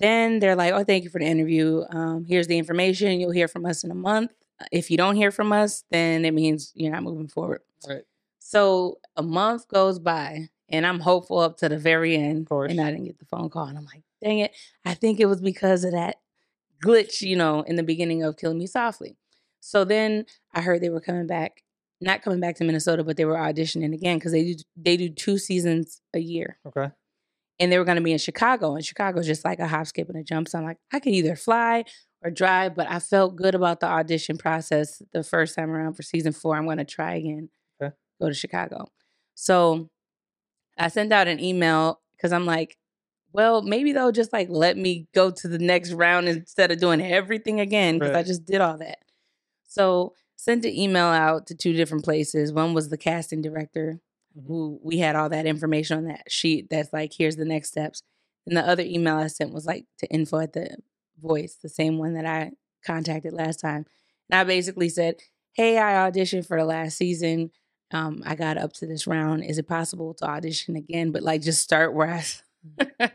[0.00, 1.84] then they're like, oh, thank you for the interview.
[1.90, 3.20] Um, here's the information.
[3.20, 4.32] You'll hear from us in a month.
[4.72, 7.60] If you don't hear from us, then it means you're not moving forward.
[7.88, 8.02] Right.
[8.40, 12.48] So a month goes by and I'm hopeful up to the very end.
[12.48, 12.70] course.
[12.72, 13.66] And I didn't get the phone call.
[13.66, 14.52] And I'm like, dang it.
[14.84, 16.16] I think it was because of that
[16.84, 19.16] glitch, you know, in the beginning of Killing Me Softly.
[19.60, 21.62] So then I heard they were coming back,
[22.04, 25.08] not coming back to Minnesota, but they were auditioning again because they do they do
[25.08, 26.58] two seasons a year.
[26.66, 26.90] Okay.
[27.58, 28.74] And they were gonna be in Chicago.
[28.74, 30.48] And Chicago's just like a hop, skip, and a jump.
[30.48, 31.84] So I'm like, I could either fly
[32.22, 36.02] or drive, but I felt good about the audition process the first time around for
[36.02, 36.56] season four.
[36.56, 37.48] I'm gonna try again.
[37.80, 37.94] Okay.
[38.20, 38.88] Go to Chicago.
[39.34, 39.88] So
[40.78, 42.76] I sent out an email because I'm like,
[43.32, 47.00] well, maybe they'll just like let me go to the next round instead of doing
[47.00, 48.98] everything again because I just did all that.
[49.66, 52.52] So sent an email out to two different places.
[52.52, 54.00] One was the casting director,
[54.36, 54.46] Mhm.
[54.46, 56.68] who we had all that information on that sheet.
[56.70, 58.02] That's like, here's the next steps.
[58.46, 60.76] And the other email I sent was like to info at the
[61.20, 62.52] voice, the same one that I
[62.84, 63.86] contacted last time.
[64.30, 65.16] And I basically said,
[65.54, 67.50] hey, I auditioned for the last season.
[67.90, 69.44] Um, I got up to this round.
[69.44, 71.10] Is it possible to audition again?
[71.12, 72.24] But like, just start where I.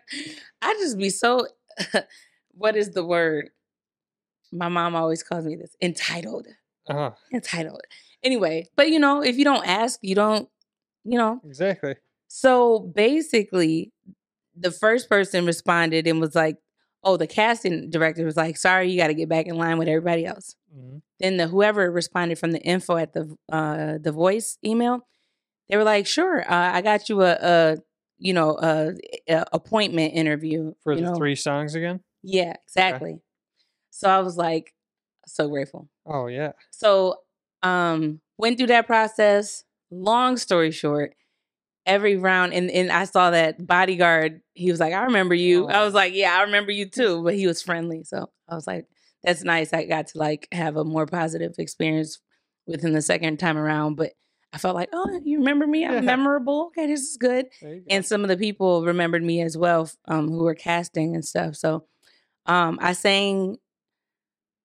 [0.62, 1.48] I just be so.
[2.52, 3.50] what is the word?
[4.52, 6.48] My mom always calls me this entitled.
[6.90, 7.12] Uh-huh.
[7.34, 7.82] Entitled.
[8.24, 10.50] Anyway, but you know, if you don't ask, you don't.
[11.06, 11.42] You know.
[11.46, 11.96] Exactly.
[12.28, 13.92] So basically,
[14.56, 16.58] the first person responded and was like,
[17.04, 19.88] "Oh, the casting director was like, sorry, you got to get back in line with
[19.88, 21.02] everybody else." Mhm.
[21.20, 25.08] then the whoever responded from the info at the uh the voice email
[25.68, 27.78] they were like sure uh, i got you a, a
[28.20, 28.94] you know a,
[29.28, 31.16] a appointment interview For the know?
[31.16, 32.02] three songs again.
[32.22, 33.20] yeah exactly
[33.90, 34.74] so i was like
[35.34, 36.52] so grateful Oh yeah.
[36.72, 37.16] so
[37.64, 41.14] um went through that process long story short
[41.86, 45.84] every round and, and i saw that bodyguard he was like i remember you i
[45.84, 45.98] was Oh.
[45.98, 48.86] like yeah i remember you too but he was friendly so i was like
[49.24, 52.20] that's nice i got to like have a more positive experience
[52.68, 54.12] within the second time around but
[54.54, 57.80] i felt like oh you remember me i'm memorable okay this is good go.
[57.90, 61.56] and some of the people remembered me as well um, who were casting and stuff
[61.56, 61.86] so
[62.46, 63.58] um, i sang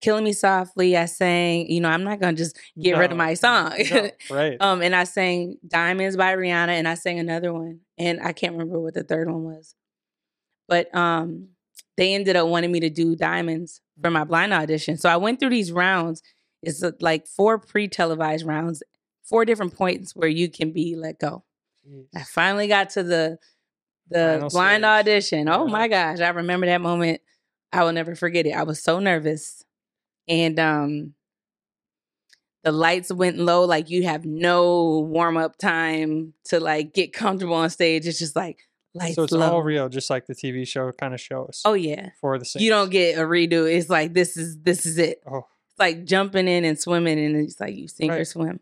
[0.04, 3.34] killing me softly i sang you know i'm not gonna just get rid of my
[3.34, 4.56] song no, right.
[4.60, 7.80] um, and I sang Diamonds by Rihanna and I sang another one.
[7.98, 9.74] And I can't remember what the third one was.
[10.68, 11.48] But um
[11.96, 14.96] they ended up wanting me to do Diamonds for my blind audition.
[14.96, 16.22] So I went through these rounds.
[16.62, 18.82] It's uh, like four pre-televised rounds,
[19.22, 21.44] four different points where you can be let go.
[21.86, 22.06] Jeez.
[22.16, 23.38] I finally got to the
[24.10, 24.88] the Final blind stage.
[25.08, 25.48] audition.
[25.48, 25.72] Oh Yeah.
[25.72, 27.20] my gosh, I remember that moment.
[27.72, 28.52] I will never forget it.
[28.52, 29.64] I was so nervous.
[30.28, 31.14] And um
[32.62, 37.54] the lights went low, like you have no warm up time to like get comfortable
[37.54, 38.06] on stage.
[38.06, 38.58] It's just like
[38.94, 39.50] lights So it's low.
[39.52, 41.60] all real, just like the TV show kind of shows.
[41.66, 42.10] oh yeah.
[42.20, 42.50] for the.
[42.58, 43.70] You don't get a redo.
[43.70, 45.22] It's like this is this is it.
[45.30, 48.60] Oh, It's like jumping in and swimming and it's like you sink or swim.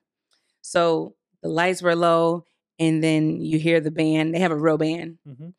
[0.63, 2.45] So the lights were low
[2.81, 4.35] and then you hear the band.
[4.35, 5.19] They have a real band.
[5.25, 5.51] hmm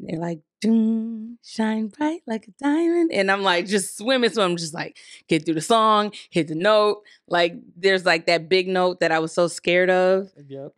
[0.00, 3.12] They're like, Doom, shine bright like a diamond.
[3.12, 4.30] And I'm like, just swimming.
[4.30, 4.96] So I'm just like,
[5.28, 7.02] get through the song, hit the note.
[7.28, 10.72] Like, there's like that big note that I was so scared of Yep.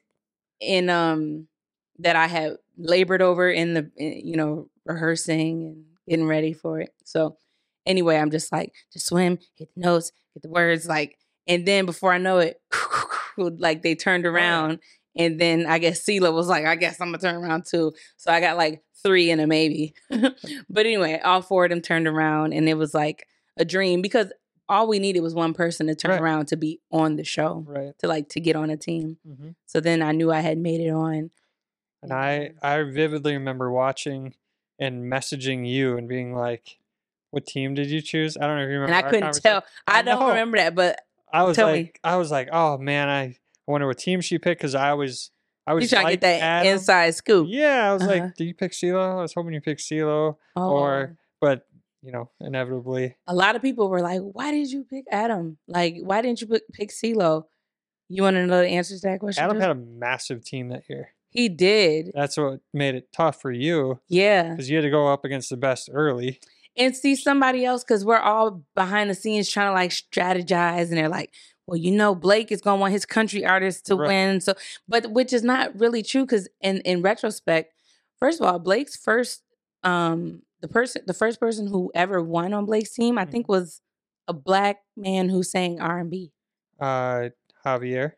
[0.63, 1.49] and um
[1.99, 6.81] that I had labored over in the in, you know rehearsing and getting ready for
[6.81, 6.93] it.
[7.05, 7.37] So
[7.87, 11.87] anyway, I'm just like just swim, hit the notes, hit the words, like, and then
[11.87, 12.61] before I know it,
[13.37, 14.81] like they turned around,
[15.17, 17.93] and then I guess CeeLo was like, I guess I'm gonna turn around too.
[18.17, 19.95] So I got like three and a maybe.
[20.11, 23.27] but anyway, all four of them turned around, and it was like
[23.57, 24.33] a dream because
[24.69, 26.21] all we needed was one person to turn Right.
[26.21, 27.93] around to be on the show Right.
[28.01, 29.19] to like to get on a team.
[29.25, 31.31] hmm So then I knew I had made it on.
[32.03, 34.35] And I I vividly remember watching
[34.79, 36.79] and messaging you and being like,
[37.31, 38.95] "What team did you choose?" I don't know if you remember.
[38.97, 39.65] and I couldn't tell.
[39.87, 40.29] I, I don't know.
[40.29, 41.01] remember that, but
[41.33, 41.79] I was Tell me.
[41.85, 43.37] like, I was like, "Oh man, I,
[43.69, 45.31] I wonder what team she picked," because I always
[45.67, 46.73] I was trying to get that Adam.
[46.75, 47.47] inside scoop.
[47.51, 48.13] Yeah, I was Uh-huh.
[48.13, 50.71] like, "Did you pick CeeLo?" I was hoping you picked CeeLo, Oh.
[50.71, 51.67] or but
[52.03, 55.59] you know, inevitably, a lot of people were like, "Why did you pick Adam?
[55.67, 57.45] Like, why didn't you pick, pick CeeLo?"
[58.09, 59.43] You want to know the answer to that question?
[59.43, 59.63] Adam Jules?
[59.67, 61.09] had a massive team that year.
[61.29, 64.51] he did, That's what made it tough for you yeah.
[64.51, 66.39] because you had to go up against the best early.
[66.77, 70.97] And see somebody else because we're all behind the scenes trying to like strategize, and
[70.97, 71.33] they're like,
[71.67, 74.09] "Well, you know, Blake is gonna want his country artists to Right.
[74.09, 74.55] win." So,
[74.89, 77.73] but which is not really true because in in retrospect,
[78.19, 79.43] first of all, Blake's first
[79.83, 83.31] um the person the first person who ever won on Blake's team, I Mm-hmm.
[83.33, 83.81] think, was
[84.29, 86.33] a black man who sang R and B.
[86.81, 87.31] Uh,
[87.65, 88.13] Javier.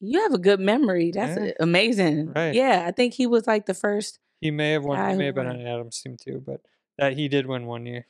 [0.00, 1.10] You have a good memory.
[1.10, 1.52] That's Yeah.
[1.60, 2.32] amazing.
[2.34, 2.54] Right.
[2.54, 4.18] Yeah, I think he was like the first.
[4.40, 5.10] He may have won.
[5.10, 6.60] He may have been on Adam's team too, but
[6.98, 8.06] that he did win one year.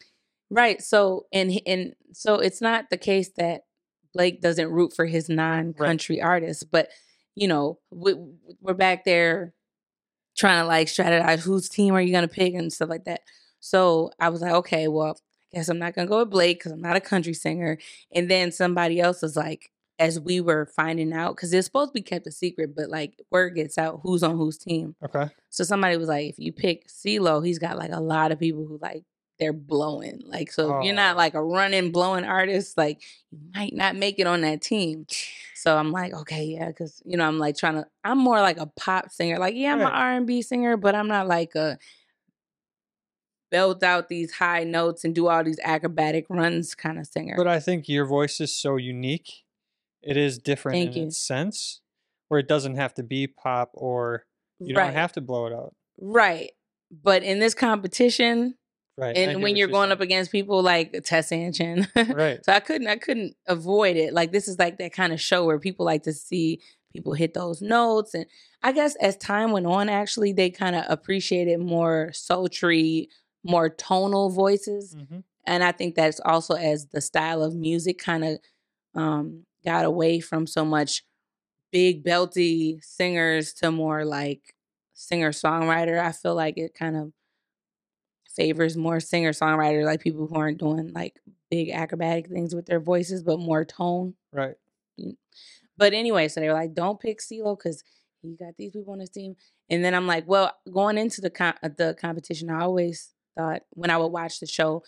[0.50, 0.82] Right.
[0.82, 3.62] So and and so it's not the case that
[4.18, 6.88] Blake doesn't root for his non-country artists, but
[7.36, 8.16] you know, we,
[8.60, 9.54] we're back there
[10.36, 13.20] trying to like strategize whose team are you going to pick and stuff like that.
[13.60, 15.16] So I was like, okay, well,
[15.52, 17.78] I guess I'm not going to go with Blake because I'm not a country singer.
[18.12, 21.94] And then somebody else was like, as we were finding out, because it's supposed to
[21.94, 24.96] be kept a secret, but like word gets out who's on whose team.
[25.04, 25.28] Okay.
[25.48, 28.66] So somebody was like, if you pick CeeLo, he's got like a lot of people
[28.66, 29.04] who like
[29.38, 30.22] they're blowing.
[30.26, 31.18] Like, so if you're not Oh.
[31.18, 35.06] like a running blowing artist, like you might not make it on that team.
[35.54, 37.86] So I'm like, okay, yeah, because you know, I'm like trying to.
[38.04, 39.38] I'm more like a pop singer.
[39.38, 41.78] Like, yeah, I'm an R and B singer, but I'm not like a
[43.50, 47.34] belt out these high notes and do all these acrobatic runs kind of singer.
[47.36, 49.44] But I think your voice is so unique.
[50.02, 51.08] It is different Thank in you.
[51.08, 51.80] its sense,
[52.28, 54.26] where it doesn't have to be pop or
[54.58, 55.74] you right, don't have to blow it out.
[56.00, 56.50] right.
[56.90, 58.54] But in this competition,
[58.98, 59.16] Right.
[59.16, 62.40] And when you're going up against people like Tessanne Chin, Right.
[62.44, 64.12] So I couldn't I couldn't avoid it.
[64.12, 66.60] Like this is like that kind of show where people like to see
[66.92, 68.12] people hit those notes.
[68.14, 68.26] And
[68.62, 73.08] I guess as time went on, actually they kind of appreciated more sultry,
[73.44, 74.96] more tonal voices.
[74.96, 75.22] Mhm.
[75.46, 78.38] And I think that's also as the style of music kind of
[78.94, 81.04] um got away from so much
[81.70, 84.54] big belty singers to more like
[84.94, 86.00] singer songwriter.
[86.00, 87.12] I feel like it kind of
[88.38, 91.20] favors more singer songwriters, like people who aren't doing like
[91.50, 94.14] big acrobatic things with their voices, but more tone.
[94.32, 94.54] Right.
[95.76, 97.82] But anyway, so they were like, "Don't pick CeeLo because
[98.22, 99.36] he got these people on his team."
[99.68, 103.90] And then I'm like, "Well, going into the com- the competition, I always thought when
[103.90, 104.82] I would watch the show,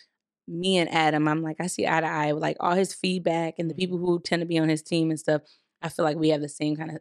[0.49, 3.55] me and Adam, I'm like, I see eye to eye with like all his feedback
[3.59, 5.43] and the people who tend to be on his team and stuff.
[5.83, 6.99] I feel like we have the same kind of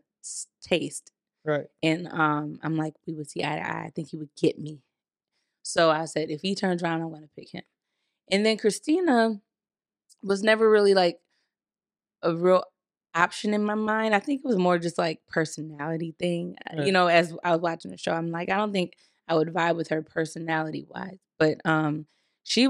[0.62, 1.12] taste."
[1.46, 1.68] Right.
[1.82, 3.86] And um, I'm like, we would see eye to eye.
[3.86, 4.82] I think he would get me.
[5.70, 7.64] So I said, if he turns around, I'm going to pick him.
[8.32, 9.40] And then Christina
[10.24, 11.20] was never really like
[12.22, 12.64] a real
[13.16, 14.14] option in my mind.
[14.14, 16.56] I think it was more just like personality thing.
[16.70, 18.94] Uh, You know, as I was watching the show, I'm like, I don't think
[19.28, 21.20] I would vibe with her personality wise.
[21.38, 22.08] But um,
[22.44, 22.68] she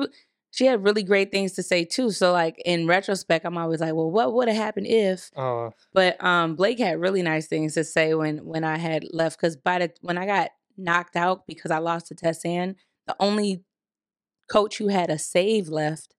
[0.51, 2.11] she had really great things to say too.
[2.11, 5.29] So like in retrospect, I'm always like, well, what would have happened if?
[5.35, 9.39] Oh, But um, Blake had really nice things to say when when I had left
[9.39, 12.75] because by the when I got knocked out because I lost to Tessanne,
[13.09, 13.63] the only
[14.51, 16.15] coach who had a save left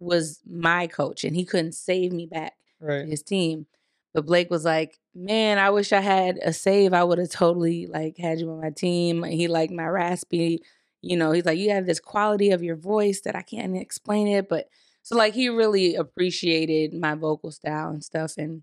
[0.00, 3.66] was my coach, and he couldn't save me back to his team.
[4.14, 6.92] But Blake was like, "Man, I wish I had a save.
[6.92, 10.62] I would have totally like had you on my team." He liked my raspy,
[11.02, 14.26] You know, he's like, you have this quality of your voice that I can't explain
[14.28, 14.68] it, but
[15.02, 18.62] so like he really appreciated my vocal style and stuff, and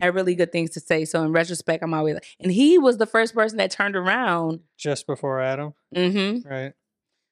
[0.00, 1.04] had really good things to say.
[1.04, 4.60] So in retrospect, I'm always like, and he was the first person that turned around
[4.76, 5.74] just before Adam.
[5.94, 6.48] Mm-hmm.
[6.48, 6.72] Right.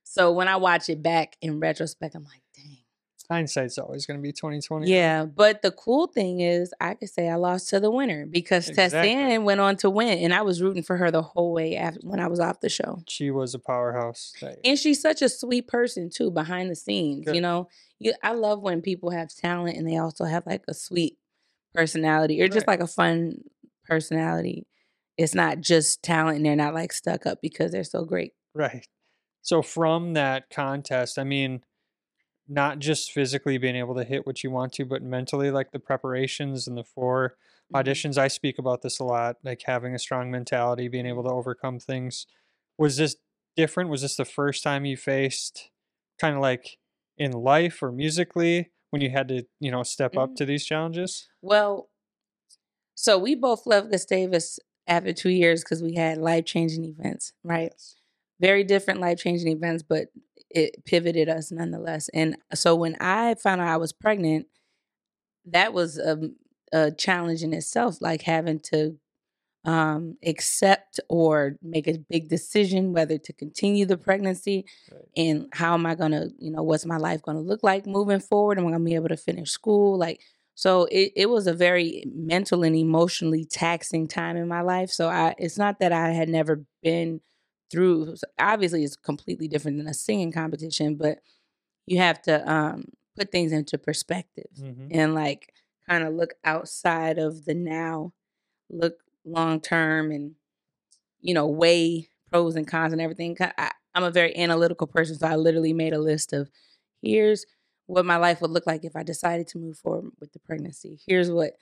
[0.04, 2.78] So when I watch it back in retrospect, I'm like, dang.
[3.30, 4.90] Hindsight's always going to be 2020.
[4.90, 8.70] Yeah, but the cool thing is, I could say I lost to the winner because
[8.70, 9.00] Exactly.
[9.00, 12.00] Tessanne went on to win, and I was rooting for her the whole way after
[12.04, 13.02] when I was off the show.
[13.06, 14.32] She was a powerhouse.
[14.64, 17.26] And she's such a sweet person too, behind the scenes.
[17.26, 17.34] Good.
[17.34, 20.72] You know, you I love when people have talent and they also have like a
[20.72, 21.18] sweet
[21.78, 22.68] personality or just Right.
[22.68, 23.42] like a fun
[23.84, 24.66] personality.
[25.16, 28.32] It's not just talent and they're not like stuck up because they're so great.
[28.54, 28.86] Right.
[29.42, 31.62] So from that contest, I mean,
[32.48, 35.78] not just physically being able to hit what you want to, but mentally, like the
[35.78, 37.36] preparations and the four
[37.70, 37.82] Mhm.
[37.84, 38.18] auditions.
[38.18, 41.78] I speak about this a lot, like having a strong mentality, being able to overcome
[41.78, 42.26] things.
[42.78, 43.16] Was this
[43.56, 43.90] different?
[43.90, 45.70] Was this the first time you faced
[46.20, 46.78] kind of like
[47.18, 50.36] in life or musically when you had to, you know, step up Mhm.
[50.36, 51.28] to these challenges?
[51.42, 51.88] Well,
[52.94, 57.72] so we both left Gustavus after two years because we had life changing events, right?
[58.40, 60.12] very different life changing events, but
[60.48, 62.08] it pivoted us nonetheless.
[62.14, 64.46] And so when I found out I was pregnant,
[65.46, 66.30] that was a,
[66.72, 68.96] a challenge in itself, like having to
[69.68, 75.04] um, accept or make a big decision whether to continue the pregnancy Right.
[75.16, 78.58] and how am I gonna, you know, what's my life gonna look like moving forward?
[78.58, 79.98] Am I gonna be able to finish school?
[79.98, 80.20] Like,
[80.54, 84.90] so it, it was a very mental and emotionally taxing time in my life.
[84.90, 87.20] So I, it's not that I had never been
[87.70, 88.16] through.
[88.38, 91.18] Obviously, it's completely different than a singing competition, but
[91.86, 95.52] you have to um, put things into perspective hmm and like
[95.88, 98.12] kind of look outside of the now,
[98.70, 98.94] look
[99.28, 100.34] long term, and
[101.20, 103.36] you know weigh pros and cons and everything.
[103.40, 106.50] I, I'm a very analytical person, so I literally made a list of
[107.02, 107.46] here's
[107.86, 110.98] what my life would look like if I decided to move forward with the pregnancy.
[111.06, 111.52] Here's what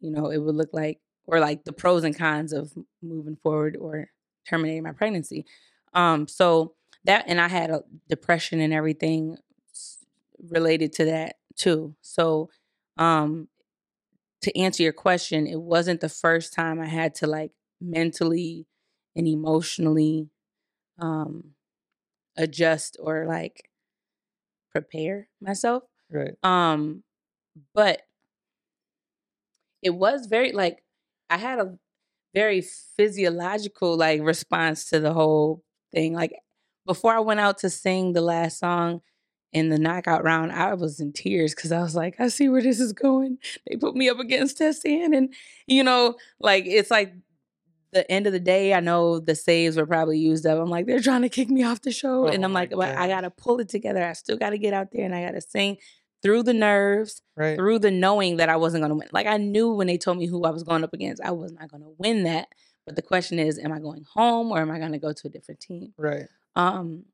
[0.00, 3.76] you know it would look like, or like the pros and cons of moving forward
[3.80, 4.08] or
[4.48, 5.46] terminating my pregnancy.
[5.94, 9.38] Um, so that and I had a depression and everything
[10.48, 11.94] related to that too.
[12.00, 12.50] So
[12.96, 13.48] um
[14.42, 18.66] to answer your question, it wasn't the first time I had to like mentally
[19.16, 20.28] and emotionally
[20.98, 21.52] um
[22.36, 23.68] adjust or like
[24.72, 25.82] prepare myself.
[26.10, 26.34] Right.
[26.42, 27.02] Um
[27.74, 28.02] but
[29.82, 30.82] it was very like
[31.28, 31.76] I had a
[32.34, 36.14] very physiological like response to the whole thing.
[36.14, 36.34] Like
[36.86, 39.02] before I went out to sing the last song
[39.52, 42.62] in the knockout round, I was in tears because I was like, I see where
[42.62, 43.38] this is going.
[43.68, 45.34] They put me up against Tessanne, and
[45.66, 47.14] you know, like it's like
[47.92, 48.72] the end of the day.
[48.74, 50.58] I know the saves were probably used up.
[50.60, 52.96] I'm like, they're trying to kick me off the show, and Oh I'm like, but
[52.96, 54.04] I gotta pull it together.
[54.04, 55.78] I still gotta get out there and I gotta sing
[56.22, 57.56] through the nerves Right.
[57.56, 59.08] through the knowing that I wasn't going to win.
[59.10, 61.52] Like I knew when they told me who I was going up against, I was
[61.52, 62.48] not going to win that.
[62.84, 65.26] But the question is, am I going home or am I going to go to
[65.26, 65.94] a different team?
[65.96, 66.26] Right.
[66.56, 67.04] Um,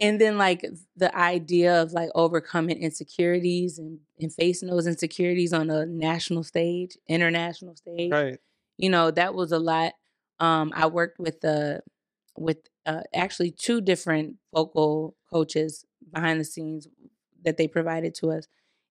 [0.00, 0.64] and then like
[0.96, 6.96] the idea of like overcoming insecurities and, and facing those insecurities on a national stage,
[7.08, 8.38] international stage, Right.
[8.78, 9.92] you know, that was a lot.
[10.38, 11.82] Um, I worked with the
[12.36, 16.88] with uh, actually two different vocal coaches behind the scenes
[17.44, 18.46] that they provided to us,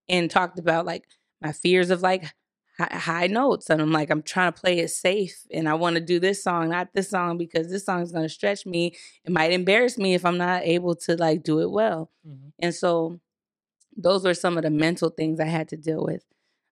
[0.07, 1.05] and talked about like
[1.41, 2.33] my fears of like
[2.79, 6.01] high notes, and I'm like I'm trying to play it safe, and I want to
[6.01, 8.95] do this song, not this song, because this song is going to stretch me.
[9.25, 12.53] It might embarrass me if I'm not able to like do it well, Mhm.
[12.59, 13.19] and so
[13.97, 16.23] those were some of the mental things I had to deal with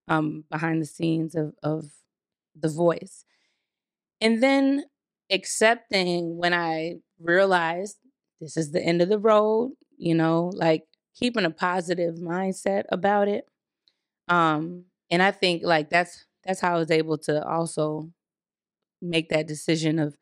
[0.07, 1.91] um, behind the scenes of of
[2.55, 3.25] the voice.
[4.21, 4.85] And then
[5.29, 7.97] accepting when I realized
[8.39, 13.27] this is the end of the road, you know, like keeping a positive mindset about
[13.27, 13.47] it.
[14.27, 18.11] Um, and I think like that's that's how I was able to also
[19.01, 20.17] make that decision of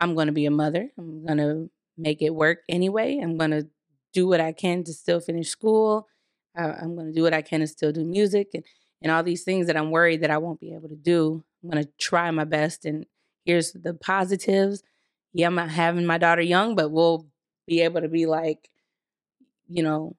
[0.00, 0.90] I'm going to be a mother.
[0.98, 3.18] I'm going to make it work anyway.
[3.22, 3.68] I'm going to
[4.12, 6.08] do what I can to still finish school.
[6.56, 8.64] I, I'm going to do what I can to still do music and
[9.04, 11.44] and all these things that I'm worried that I won't be able to do.
[11.62, 12.86] I'm going to try my best.
[12.86, 13.04] And
[13.44, 14.82] here's the positives.
[15.34, 17.26] Yeah, I'm not having my daughter young, but we'll
[17.66, 18.70] be able to be like,
[19.68, 20.16] you know,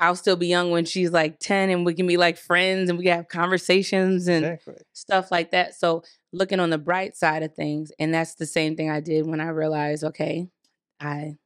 [0.00, 2.98] I'll still be young when she's like 10 and we can be like friends and
[2.98, 4.76] we can have conversations and Exactly.
[4.92, 5.74] stuff like that.
[5.74, 9.26] So looking on the bright side of things, and that's the same thing I did
[9.26, 10.48] when I realized, okay,
[11.00, 11.36] I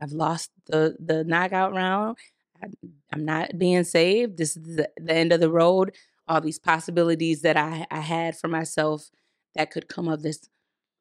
[0.00, 2.18] I've lost the the knockout round.
[2.62, 2.66] I,
[3.12, 4.36] I'm not being saved.
[4.36, 5.94] This is the, the end of the road.
[6.28, 9.10] All these possibilities that I I had for myself
[9.54, 10.40] that could come of this,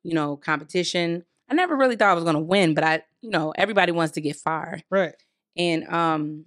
[0.03, 1.23] you know, competition.
[1.49, 4.21] I never really thought I was gonna win, but I, you know, everybody wants to
[4.21, 4.79] get far.
[4.89, 5.15] Right.
[5.57, 6.45] And um,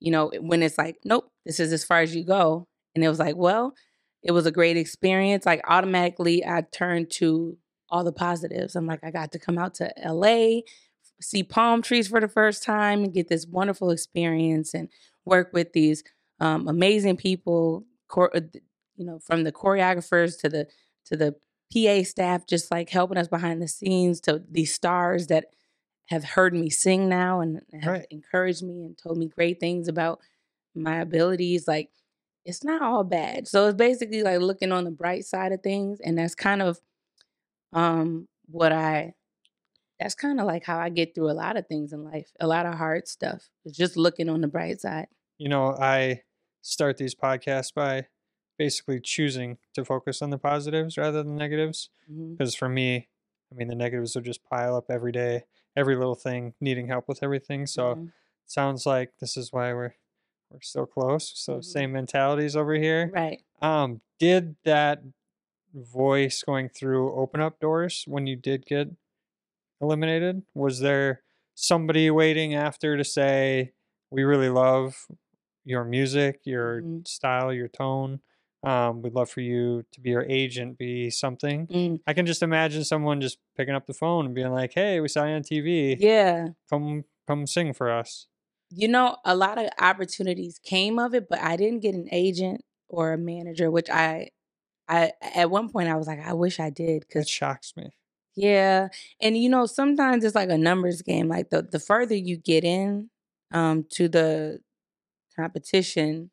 [0.00, 2.66] you know, when it's like, nope, this is as far as you go.
[2.94, 3.74] And it was like, well,
[4.22, 5.46] it was a great experience.
[5.46, 7.56] Like automatically I turned to
[7.90, 8.76] all the positives.
[8.76, 10.60] I'm like, I got to come out to LA,
[11.20, 14.88] see palm trees for the first time and get this wonderful experience and
[15.24, 16.02] work with these
[16.40, 18.40] um, amazing people, chor- uh,
[18.96, 20.66] you know, from the choreographers to the
[21.06, 21.34] to the
[21.72, 25.46] PA staff, just like helping us behind the scenes to these stars that
[26.08, 28.06] have heard me sing now and have Right.
[28.10, 30.20] encouraged me and told me great things about
[30.74, 31.68] my abilities.
[31.68, 31.90] Like
[32.44, 33.46] it's not all bad.
[33.48, 36.00] So it's basically like looking on the bright side of things.
[36.00, 36.80] And that's kind of
[37.72, 39.14] um what I
[40.00, 42.46] that's kind of like how I get through a lot of things in life, a
[42.46, 43.50] lot of hard stuff.
[43.64, 45.08] It's just looking on the bright side.
[45.38, 46.22] You know, I
[46.62, 48.06] start these podcasts by
[48.58, 51.90] basically choosing to focus on the positives rather than negatives.
[52.36, 53.08] Because for me,
[53.52, 55.44] I mean, the negatives will just pile up every day,
[55.76, 57.66] every little thing, needing help with everything.
[57.66, 58.12] So Mhm.
[58.46, 59.94] sounds like this is why we're
[60.50, 61.32] we're so close.
[61.38, 61.62] So Mhm.
[61.62, 63.14] same mentalities over here.
[63.14, 63.42] Right.
[63.60, 65.02] Um, did that
[65.74, 68.88] voice going through open up doors when you did get
[69.80, 70.42] eliminated?
[70.54, 71.22] Was there
[71.54, 73.72] somebody waiting after to say,
[74.10, 75.06] "We really love
[75.64, 77.06] your music, your Mhm.
[77.06, 78.20] style, your tone.
[78.64, 82.00] Um, we'd love for you to be our agent, be something." Mm.
[82.06, 85.08] I can just imagine someone just picking up the phone and being like, "Hey, we
[85.08, 85.96] saw you on TV.
[85.98, 86.48] Yeah.
[86.70, 88.26] Come, come sing for us."
[88.70, 92.64] You know, a lot of opportunities came of it, but I didn't get an agent
[92.88, 94.30] or a manager, which I
[94.88, 97.90] I at one point I was like, I wish I did because It shocks me.
[98.34, 98.88] yeah.
[99.20, 101.28] And you know, sometimes it's like a numbers game.
[101.28, 103.10] Like the the further you get in
[103.52, 104.60] um to the
[105.36, 106.30] competition,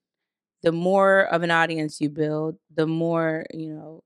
[0.66, 4.04] the more of an audience you build, the more, you know,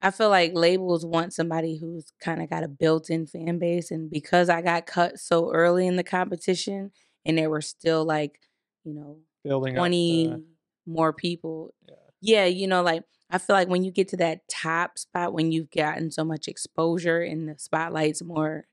[0.00, 4.10] I feel like labels want somebody who's kind of got a built-in fan base and
[4.10, 6.90] because I got cut so early in the competition
[7.24, 8.40] and there were still like,
[8.84, 10.44] you know, Building up 20 the-
[10.86, 11.72] more people.
[11.88, 11.94] Yeah.
[12.20, 15.52] Yeah, you know, like I feel like when you get to that top spot, when
[15.52, 18.66] you've gotten so much exposure and the spotlight's more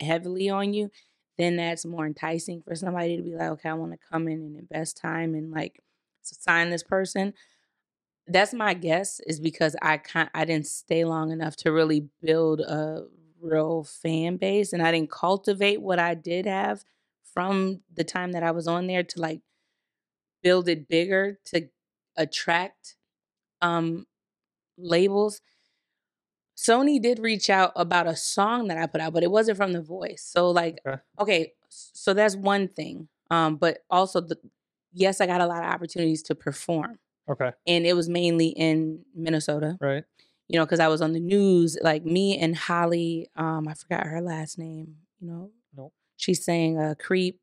[0.00, 0.90] heavily on you,
[1.40, 4.40] then that's more enticing for somebody to be like, okay, I want to come in
[4.40, 5.80] and invest time and like
[6.22, 7.34] sign this person.
[8.26, 12.60] That's my guess is because I can't, I didn't stay long enough to really build
[12.60, 13.06] a
[13.40, 16.84] real fan base and I didn't cultivate what I did have
[17.34, 19.40] from the time that I was on there to like
[20.42, 21.68] build it bigger to
[22.16, 22.96] attract
[23.62, 24.06] um
[24.78, 25.40] labels.
[26.60, 29.72] Sony did reach out about a song that I put out, but it wasn't from
[29.72, 30.22] the voice.
[30.30, 31.00] So like Okay.
[31.18, 33.08] okay, so that's one thing.
[33.30, 34.36] Um but also the
[34.92, 36.98] yes, I got a lot of opportunities to perform
[37.30, 37.52] Okay.
[37.66, 39.78] and it was mainly in Minnesota.
[39.80, 40.04] Right.
[40.48, 44.06] You know, cuz I was on the news like me and Holly um I forgot
[44.06, 45.50] her last name, you know.
[45.76, 45.92] Nope.
[46.16, 47.40] She sang uh Creep.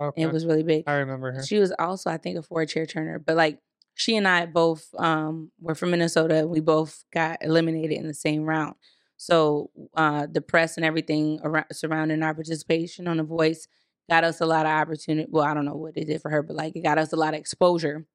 [0.00, 0.22] Okay.
[0.22, 0.84] It was really big.
[0.86, 1.42] I remember her.
[1.44, 3.18] She was also, I think, a four chair turner.
[3.18, 3.58] But like
[3.98, 6.46] she and I both um were from Minnesota.
[6.48, 8.76] We both got eliminated in the same round.
[9.16, 13.66] So uh the press and everything around surrounding our participation on the voice
[14.08, 15.28] got us a lot of opportunity.
[15.30, 17.16] Well, I don't know what it did for her, but like it got us a
[17.16, 18.06] lot of exposure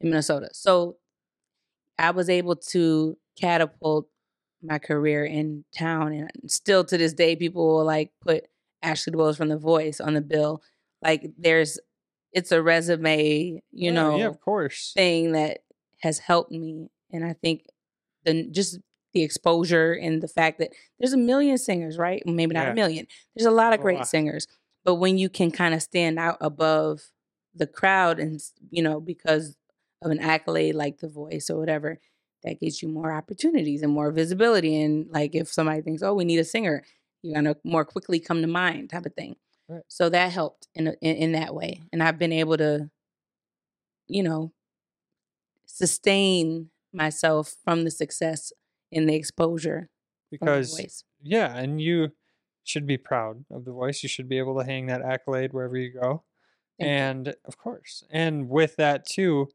[0.00, 0.50] in Minnesota.
[0.52, 0.96] So
[1.98, 4.08] I was able to catapult
[4.62, 8.44] my career in town and still to this day people will like put
[8.82, 10.62] Ashley DuBose from the voice on the bill.
[11.02, 11.78] Like there's
[12.32, 14.92] it's a resume, you oh, Yeah, know, Yeah, of course.
[14.94, 15.60] thing that
[16.02, 16.88] has helped me.
[17.12, 17.64] And I think
[18.24, 18.78] the just
[19.14, 22.22] the exposure and the fact that there's a million singers, right?
[22.26, 22.72] Maybe not Yeah.
[22.72, 23.06] a million.
[23.34, 24.46] There's a lot of A great singers.
[24.84, 27.02] But when you can kind of stand out above
[27.54, 29.56] the crowd and you know, because
[30.02, 31.98] of an accolade like the voice or whatever,
[32.44, 34.80] that gets you more opportunities and more visibility.
[34.80, 36.84] And like if somebody thinks, oh, we need a singer,
[37.22, 39.36] you're gonna more quickly come to mind, type of thing.
[39.68, 39.82] Right.
[39.88, 42.90] So that helped in, in in that way, and I've been able to,
[44.08, 44.52] you know,
[45.66, 48.52] sustain myself from the success
[48.92, 49.88] and the exposure
[50.40, 51.04] the Because voice.
[51.20, 52.12] yeah, and you
[52.64, 54.02] should be proud of the voice.
[54.02, 56.24] You should be able to hang that accolade wherever you go.
[56.78, 57.08] Thank you.
[57.08, 59.48] and of course, and with that too,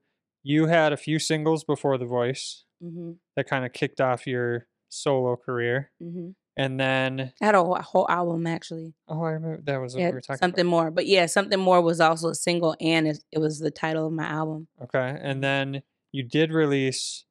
[0.44, 4.68] you had a few singles before the voice hmm that kind of kicked off your
[4.90, 5.92] solo career.
[6.00, 8.94] hmm And then I had a whole, whole album actually.
[9.08, 10.70] oh, I remember that was what Yeah, we were talking something about.
[10.70, 14.06] more, but yeah, something more was also a single, and it, it was the title
[14.08, 14.68] of my album.
[14.84, 15.18] Okay.
[15.22, 15.82] And then
[16.12, 17.26] you did release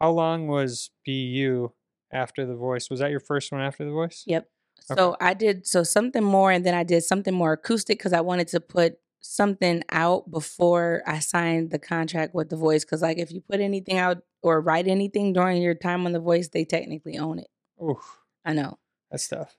[0.00, 1.70] how long was BU
[2.12, 2.90] after the voice?
[2.90, 4.24] Was that your first one after the voice?
[4.26, 4.48] Yep.
[4.90, 4.98] Okay.
[5.00, 8.22] So I did so something more, and then I did something more acoustic because I
[8.22, 12.84] wanted to put something out before I signed the contract with The Voice.
[12.84, 16.20] Because like if you put anything out or write anything during your time on The
[16.20, 17.46] Voice, they technically own it.
[17.82, 18.18] Oof.
[18.44, 18.78] I know.
[19.10, 19.56] That's tough.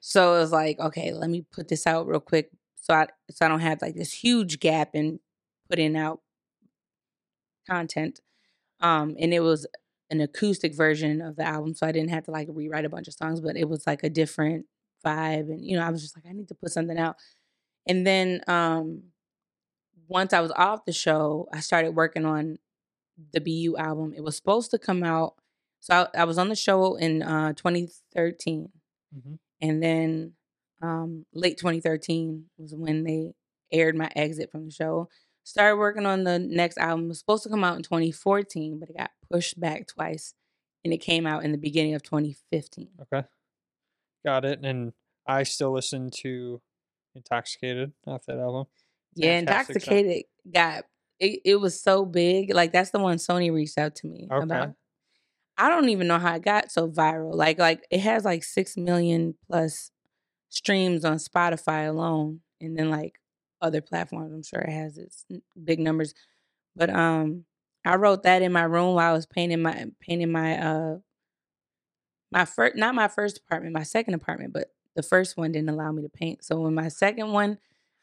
[0.00, 3.46] So it was like, okay, let me put this out real quick so I so
[3.46, 5.20] I don't have like this huge gap in
[5.68, 6.20] putting out
[7.68, 8.20] content.
[8.80, 9.66] Um and it was
[10.10, 13.08] an acoustic version of the album, so I didn't have to like rewrite a bunch
[13.08, 14.66] of songs, but it was like a different
[15.06, 17.16] vibe and you know, I was just like I need to put something out.
[17.88, 19.04] And then um
[20.08, 22.58] once I was off the show, I started working on
[23.32, 24.14] the BU album.
[24.16, 25.34] It was supposed to come out
[25.80, 28.68] so I, I was on the show in uh 2013
[29.12, 30.32] hmm and then
[30.82, 33.34] um, late 2013 was when they
[33.72, 35.08] aired my exit from the show.
[35.44, 37.06] Started working on the next album.
[37.06, 40.34] It was supposed to come out in 2014, but it got pushed back twice,
[40.84, 42.88] and it came out in the beginning of 2015.
[43.02, 43.26] Okay.
[44.24, 44.60] Got it.
[44.64, 44.92] And
[45.26, 46.60] I still listen to
[47.14, 48.66] Intoxicated off that album.
[49.16, 49.98] Yeah, Fantastic song.
[49.98, 50.84] Intoxicated got
[51.18, 51.40] it.
[51.44, 52.54] It was so big.
[52.54, 54.44] Like that's the one Sony reached out to me Okay.
[54.44, 54.74] about.
[55.60, 57.34] I don't even know how it got so viral.
[57.34, 59.90] Like like it has like six million plus
[60.50, 63.20] streams on Spotify alone, and then like
[63.62, 64.32] other platforms.
[64.34, 65.26] I'm sure it has its
[65.62, 66.14] big numbers.
[66.76, 67.44] But um,
[67.84, 70.98] I wrote that in my room while I was painting my painting my uh
[72.30, 75.92] my first not my first apartment, my second apartment, but the first one didn't allow
[75.92, 76.44] me to paint.
[76.44, 77.58] So when my second one,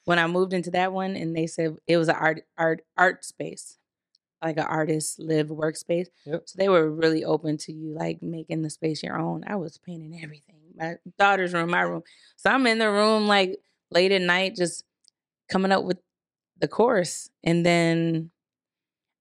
[0.05, 3.25] when I moved into that one, and they said it was an art art art
[3.25, 3.77] space,
[4.43, 6.07] like an artist live workspace.
[6.25, 6.43] Yep.
[6.45, 9.43] So they were really open to you like making the space your own.
[9.47, 10.55] I was painting everything.
[10.75, 12.03] My daughter's room, my room.
[12.35, 13.57] So I'm in the room like
[13.89, 14.83] late at night, just
[15.49, 15.97] coming up with
[16.59, 17.29] the course.
[17.43, 18.31] And then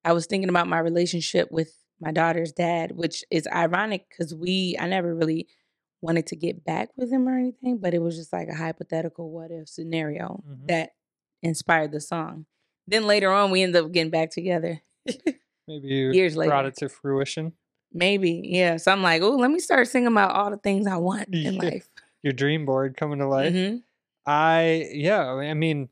[0.05, 4.77] I was thinking about my relationship with my daughter's dad, which is ironic because we
[4.79, 5.47] I never really
[5.99, 9.31] wanted to get back with him or anything, but it was just like a hypothetical
[9.31, 10.67] what if scenario Mhm.
[10.67, 10.91] that
[11.41, 12.45] inspired the song.
[12.85, 14.81] Then later on we ended up getting back together.
[15.67, 16.67] Maybe you Years brought later.
[16.69, 17.53] it to fruition.
[17.93, 18.77] Maybe, yeah.
[18.77, 21.53] So I'm like, oh, let me start singing about all the things I want in
[21.55, 21.61] Yeah.
[21.63, 21.87] life.
[22.23, 23.53] Your dream board coming to life.
[23.53, 23.83] Mhm.
[24.25, 25.89] I yeah, I mean,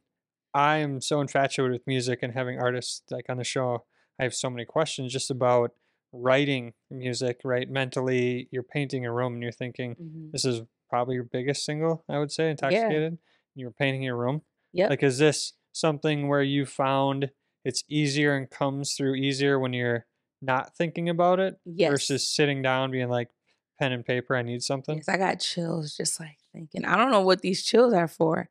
[0.54, 3.86] I am so infatuated with music and having artists like on the show.
[4.20, 5.72] I have so many questions just about
[6.14, 7.70] writing music, right?
[7.70, 10.32] Mentally, you're painting a room and you're thinking, Mhm.
[10.32, 13.18] this is probably your biggest single, I would say, Intoxicated.
[13.56, 14.42] You're painting your room.
[14.74, 14.88] Yeah.
[14.88, 17.32] Like, is this something where you found
[17.66, 20.06] it's easier and comes through easier when you're
[20.42, 21.92] not thinking about it Yes.
[21.92, 23.30] versus sitting down being like,
[23.80, 24.96] pen and paper, I need something?
[24.96, 26.86] Yes, I got chills just like thinking.
[26.86, 28.50] I don't know what these chills are for.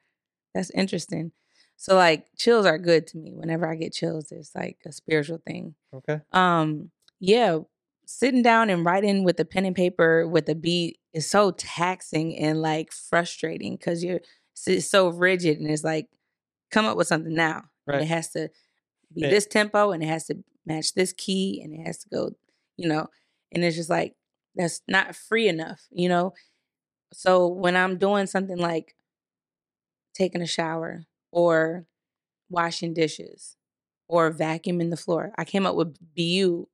[0.55, 1.33] That's interesting.
[1.77, 3.33] So like chills are good to me.
[3.35, 5.75] Whenever I get chills, it's like a spiritual thing.
[5.95, 6.21] Okay.
[6.33, 6.91] Um,
[7.21, 7.59] yeah,
[8.07, 12.37] sitting down and writing with a pen and paper with a beat is so taxing
[12.39, 14.21] and like frustrating because you're
[14.55, 16.09] so rigid and it's like
[16.71, 17.65] come up with something now.
[17.87, 18.03] And Right.
[18.03, 18.51] it has to
[19.15, 19.31] be Yeah.
[19.31, 22.31] this tempo and it has to match this key and it has to go,
[22.77, 23.09] you know,
[23.53, 24.15] and it's just like
[24.55, 26.33] that's not free enough, you know.
[27.13, 28.95] So when I'm doing something like
[30.15, 31.87] taking a shower or
[32.49, 33.57] washing dishes
[34.09, 36.69] or vacuuming the floor, I came up with BU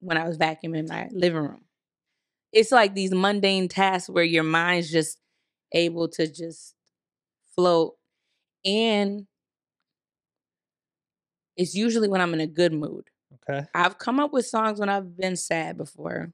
[0.00, 1.64] when I was vacuuming my living room.
[2.52, 5.18] It's like these mundane tasks where your mind's just
[5.72, 6.74] able to just
[7.54, 7.94] float
[8.64, 9.26] and
[11.56, 13.08] it's usually when I'm in a good mood.
[13.48, 13.66] Okay.
[13.74, 16.32] I've come up with songs when I've been sad before,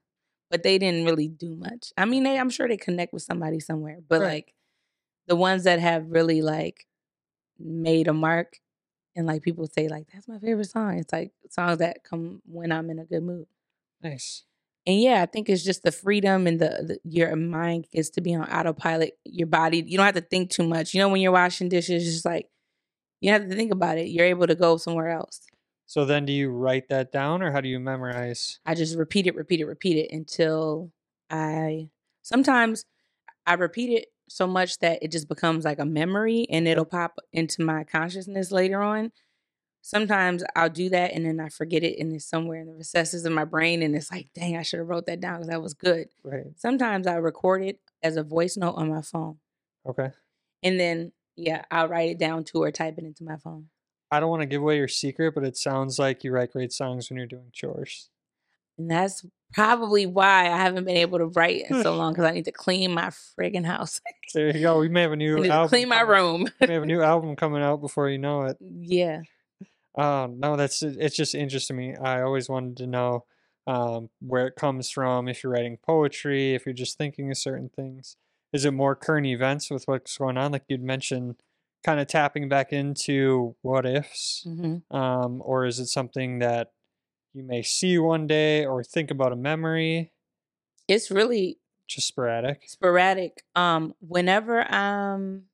[0.49, 1.91] but they didn't really do much.
[1.97, 4.27] I mean, they I'm sure they connect with somebody somewhere, but Right.
[4.27, 4.53] like
[5.27, 6.85] the ones that have really like
[7.59, 8.57] made a mark
[9.15, 10.97] and like people say like that's my favorite song.
[10.97, 13.45] It's like songs that come when I'm in a good mood.
[14.01, 14.43] Nice.
[14.87, 18.21] And yeah, I think it's just the freedom and the, the your mind gets to
[18.21, 19.17] be on autopilot.
[19.25, 20.93] Your body, you don't have to think too much.
[20.93, 22.47] You know, when you're washing dishes, it's just like
[23.21, 24.09] you have to think about it.
[24.09, 25.41] You're able to go somewhere else.
[25.85, 28.59] So then do you write that down or how do you memorize?
[28.65, 30.91] I just repeat it, repeat it, repeat it until
[31.29, 31.89] I
[32.21, 32.85] sometimes
[33.45, 37.19] I repeat it so much that it just becomes like a memory and it'll pop
[37.33, 39.11] into my consciousness later on.
[39.81, 43.25] Sometimes I'll do that and then I forget it and it's somewhere in the recesses
[43.25, 45.61] of my brain and it's like, dang, I should have wrote that down because that
[45.61, 46.07] was good.
[46.23, 46.45] Right.
[46.55, 49.39] Sometimes I record it as a voice note on my phone.
[49.85, 50.11] Okay.
[50.63, 53.67] And then yeah, I'll write it down too or type it into my phone.
[54.11, 56.73] I don't want to give away your secret, but it sounds like you write great
[56.73, 58.09] songs when you're doing chores.
[58.77, 62.31] And that's probably why I haven't been able to write in so long because I
[62.31, 63.09] need to clean my
[63.39, 64.01] friggin' house.
[64.33, 64.79] There you go.
[64.79, 65.69] We may have a new album.
[65.69, 66.47] clean my room.
[66.59, 68.57] we may have a new album coming out before you know it.
[68.59, 69.21] yeah.
[69.97, 71.95] Uh, no, that's it's just interesting to me.
[71.95, 73.25] I always wanted to know
[73.67, 75.27] um, where it comes from.
[75.27, 78.15] If you're writing poetry, if you're just thinking of certain things,
[78.53, 80.51] is it more current events with what's going on?
[80.51, 81.35] Like you'd mentioned,
[81.83, 86.71] kind of tapping back into what ifs, hmm um, or is it something that
[87.33, 90.11] you may see one day or think about a memory?
[90.87, 92.63] It's really Just sporadic.
[92.67, 93.43] sporadic.
[93.55, 95.45] Um, whenever I'm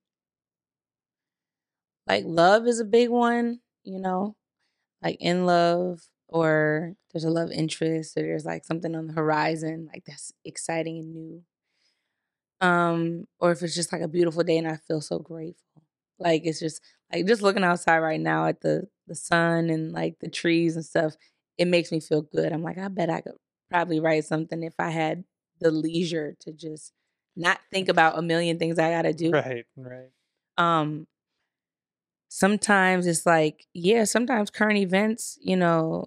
[2.07, 4.35] like love is a big one, you know,
[5.03, 9.89] like in love or there's a love interest or there's like something on the horizon,
[9.93, 11.43] like that's exciting and new.
[12.60, 15.84] Um, or if it's just like a beautiful day and I feel so grateful.
[16.20, 16.82] Like it's just
[17.14, 20.84] like just looking outside right now at the the sun and like the trees and
[20.86, 21.16] stuff,
[21.58, 22.51] it makes me feel good.
[22.51, 23.36] I'm like, I bet I could
[23.70, 25.24] probably write something if I had
[25.60, 26.93] the leisure to just
[27.36, 29.32] not think about a million things I gotta do.
[29.32, 30.10] Right, right.
[30.58, 31.08] Um
[32.30, 36.05] sometimes it's like, yeah, sometimes current events, you know,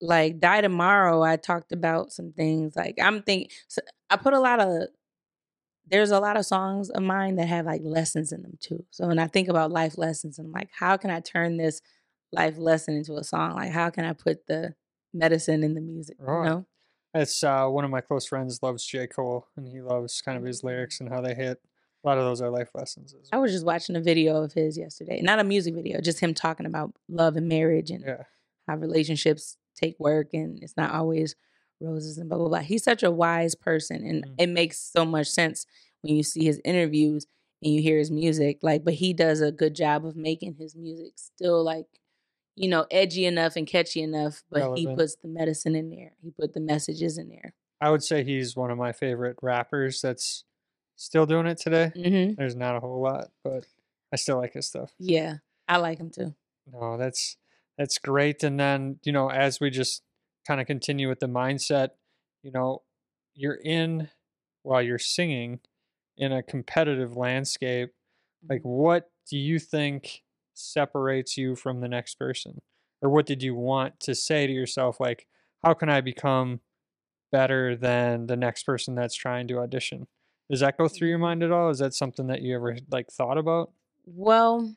[0.00, 1.22] like die tomorrow.
[1.22, 3.80] I talked about some things like I'm thinking so
[4.10, 4.88] I put a lot of
[5.86, 8.84] there's a lot of songs of mine that have like lessons in them too.
[8.90, 11.80] So when I think about life lessons, I'm like, how can I turn this
[12.32, 13.54] life lesson into a song?
[13.54, 14.74] Like how can I put the
[15.12, 16.16] medicine in the music?
[16.20, 16.66] You know?
[17.14, 19.06] It's uh, one of my close friends loves J.
[19.06, 21.60] Cole, and he loves kind of his lyrics and how they hit.
[22.04, 23.14] A lot of those are life lessons.
[23.14, 25.20] As I was just watching a video of his yesterday.
[25.20, 28.24] Not a music video, just him talking about love and marriage and Yeah,
[28.66, 31.36] how relationships take work and it's not always
[31.82, 32.60] roses and blah blah blah.
[32.60, 34.34] He's such a wise person and Mm.
[34.38, 35.66] it makes so much sense
[36.02, 37.26] when you see his interviews
[37.62, 38.58] and you hear his music.
[38.62, 41.86] Like, but he does a good job of making his music still like,
[42.56, 46.12] you know, edgy enough and catchy enough, but he puts the medicine in there.
[46.22, 47.54] He put the messages in there.
[47.80, 50.44] I would say he's one of my favorite rappers that's
[50.96, 51.90] still doing it today.
[51.94, 53.66] hmm There's not a whole lot, but
[54.12, 54.92] I still like his stuff.
[54.98, 55.36] Yeah.
[55.66, 56.34] I like him too.
[56.70, 57.36] No, that's
[57.78, 58.42] that's great.
[58.44, 60.02] And then, you know, as we just
[60.46, 61.90] kind of continue with the mindset,
[62.42, 62.82] you know,
[63.34, 64.08] you're in
[64.62, 65.60] while you're singing
[66.16, 67.90] in a competitive landscape.
[68.48, 68.68] Like mm-hmm.
[68.68, 70.22] what do you think
[70.54, 72.60] separates you from the next person?
[73.00, 75.26] Or what did you want to say to yourself like
[75.64, 76.60] how can I become
[77.30, 80.06] better than the next person that's trying to audition?
[80.50, 81.24] Does that go through your mm-hmm.
[81.24, 81.70] mind at all?
[81.70, 83.70] Is that something that you ever like thought about?
[84.04, 84.74] Well,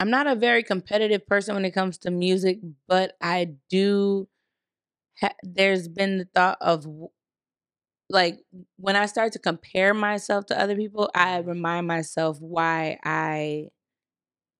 [0.00, 2.58] I'm not a very competitive person when it comes to music,
[2.88, 4.28] but I do.
[5.20, 6.86] Ha- there's been the thought of
[8.10, 8.38] like
[8.76, 13.68] when I start to compare myself to other people, I remind myself why I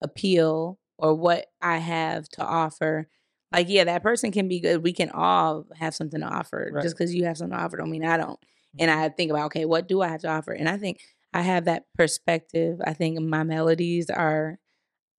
[0.03, 3.09] appeal or what I have to offer.
[3.53, 4.83] Like, yeah, that person can be good.
[4.83, 6.71] We can all have something to offer.
[6.73, 6.83] Right.
[6.83, 8.39] Just because you have something to offer don't mean I don't.
[8.79, 10.53] And I think about, okay, what do I have to offer?
[10.53, 11.01] And I think
[11.33, 12.81] I have that perspective.
[12.85, 14.59] I think my melodies are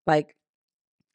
[0.05, 0.35] like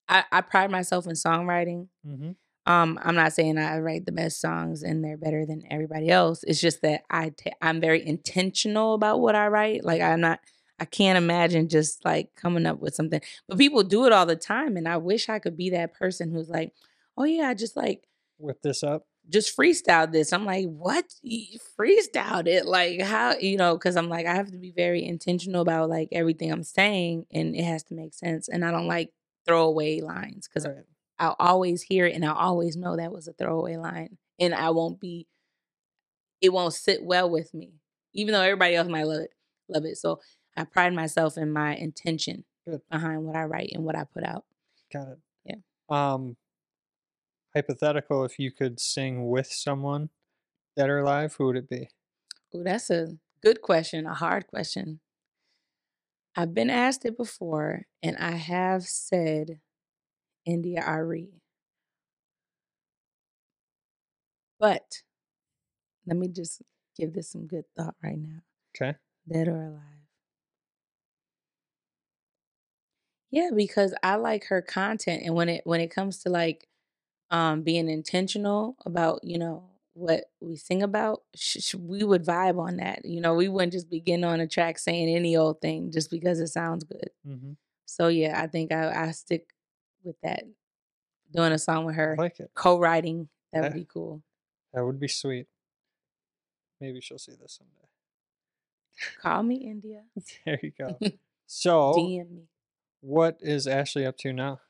[0.08, 1.88] I, I pride myself in songwriting.
[2.06, 2.32] Mm-hmm.
[2.70, 6.44] Um, I'm not saying I write the best songs and they're better than everybody else.
[6.44, 9.84] It's just that I ta- I'm very intentional about what I write.
[9.84, 10.38] Like I'm not
[10.78, 13.20] I can't imagine just like coming up with something.
[13.48, 16.30] But people do it all the time and I wish I could be that person
[16.30, 16.72] who's like,
[17.16, 18.04] "Oh yeah, I just like
[18.38, 19.04] Whip this up.
[19.28, 21.06] just freestyled this." I'm like, "What?
[21.22, 22.66] You freestyled it?
[22.66, 26.08] Like how, you know, cuz I'm like I have to be very intentional about like
[26.12, 28.48] everything I'm saying and it has to make sense.
[28.48, 29.12] And I don't like
[29.44, 30.84] throwaway lines cuz Right.
[31.20, 34.16] I'll always hear it and I'll always know that was a throwaway line.
[34.40, 35.28] And I won't be
[36.40, 37.74] it won't sit well with me.
[38.14, 39.34] Even though everybody else might love it.
[39.68, 39.98] Love it.
[39.98, 40.20] So
[40.56, 42.80] I pride myself in my intention Good.
[42.90, 44.46] behind what I write and what I put out.
[44.90, 45.18] Got it.
[45.44, 45.56] Yeah.
[45.90, 46.36] Um,
[47.54, 50.08] hypothetical, if you could sing with someone
[50.76, 51.90] dead or alive, who would it be?
[52.54, 55.00] Oh, that's a good question, a hard question.
[56.34, 59.60] I've been asked it before, and I have said
[60.50, 61.40] India.Arie.
[64.60, 65.02] But
[66.06, 66.62] let me just
[66.96, 68.42] give this some good thought right now.
[68.74, 68.96] Okay.
[69.28, 70.00] Dead or alive?
[73.30, 76.66] Yeah, because I like her content, and when it when it comes to like
[77.30, 82.58] um being intentional about you know what we sing about, sh- sh- we would vibe
[82.60, 83.04] on that.
[83.04, 86.40] You know, we wouldn't just begin on a track saying any old thing just because
[86.40, 87.10] it sounds good.
[87.26, 87.52] Mm-hmm.
[87.86, 89.48] So yeah, I think I I stick
[90.04, 90.44] with that.
[91.32, 92.50] Doing a song with I her, like it.
[92.54, 94.22] co-writing, that would eh, be cool.
[94.74, 95.46] That would be sweet.
[96.80, 97.88] Maybe she'll see this someday.
[99.22, 100.02] Call me India.
[100.44, 100.98] There you go.
[101.52, 102.42] So, DM me.
[103.00, 104.60] what is Ashley up to now?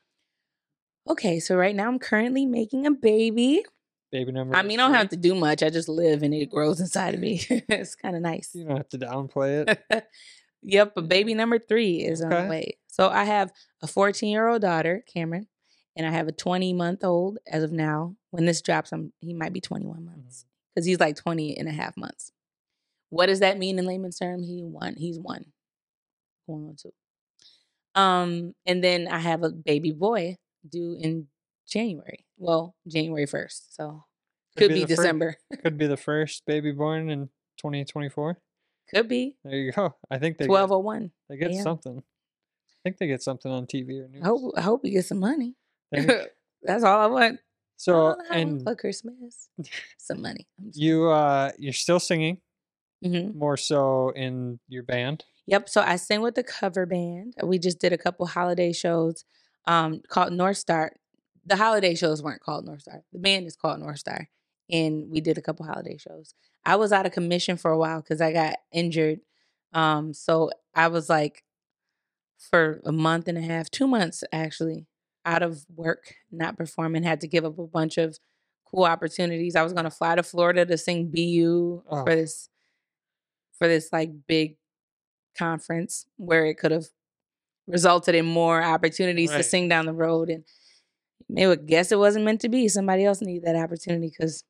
[1.07, 3.63] Okay, so right now I'm currently making a baby.
[4.11, 4.55] Baby number.
[4.55, 5.61] I mean, I don't have to do much.
[5.61, 7.39] I just live and it grows inside of me.
[7.49, 8.49] it's kind of nice.
[8.55, 10.07] You don't have to downplay it.
[10.63, 12.77] yep, but baby number three is on the way.
[12.91, 15.47] So I have a 14 year old daughter, Cameron,
[15.95, 18.15] and I have a 20 month old as of now.
[18.29, 21.71] When this drops, I'm, he might be 21 months because he's like 20 and a
[21.71, 22.31] half months.
[23.09, 24.47] What does that mean in layman's terms?
[24.47, 24.95] He one.
[24.95, 25.45] He's one.
[26.47, 26.93] Going on two.
[27.93, 30.37] Um, and then I have a baby boy
[30.67, 31.27] due in
[31.67, 32.25] January.
[32.37, 33.61] Well, January 1st.
[33.69, 34.05] So
[34.57, 35.37] could, be, the fir- December.
[35.63, 37.27] could be the first baby born in
[37.57, 38.37] 2024?
[38.93, 39.95] Could be There you go.
[40.09, 41.11] I think they twelve get, oh one.
[41.29, 42.03] they get something.
[42.81, 44.23] I think they get something on TV or news.
[44.23, 45.55] I hope I hope we get some money.
[45.91, 47.39] That's all I want.
[47.77, 49.49] so I and for Christmas,
[49.97, 50.47] some money.
[50.73, 52.39] you uh you're still singing
[53.03, 55.25] hmm more so in your band.
[55.47, 55.69] Yep.
[55.69, 57.35] So I sing with the cover band.
[57.43, 59.25] We just did a couple holiday shows
[59.65, 60.93] um, called North Star.
[61.45, 63.03] The holiday shows weren't called North Star.
[63.11, 64.29] The band is called North Star.
[64.69, 66.35] And we did a couple holiday shows.
[66.63, 69.19] I was out of commission for a while because I got injured.
[69.73, 71.43] Um, so I was like
[72.49, 74.87] for a month and a half, two months actually,
[75.25, 78.17] out of work, not performing, had to give up a bunch of
[78.69, 79.55] cool opportunities.
[79.55, 82.03] I was gonna fly to Florida to sing BU Oh.
[82.03, 82.49] for this
[83.59, 84.57] for this like big
[85.37, 86.85] conference where it could have
[87.67, 90.43] resulted in more opportunities to sing down the road and
[91.29, 94.43] they would guess it wasn't meant to be somebody else needed that opportunity because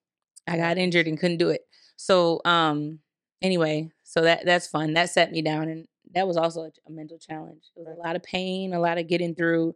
[0.47, 1.61] i got injured and couldn't do it
[1.97, 2.97] so um
[3.43, 7.17] anyway so that that's fun that set me down and that was also a, mental
[7.17, 7.63] challenge.
[7.75, 9.75] It was a lot of pain a lot of getting through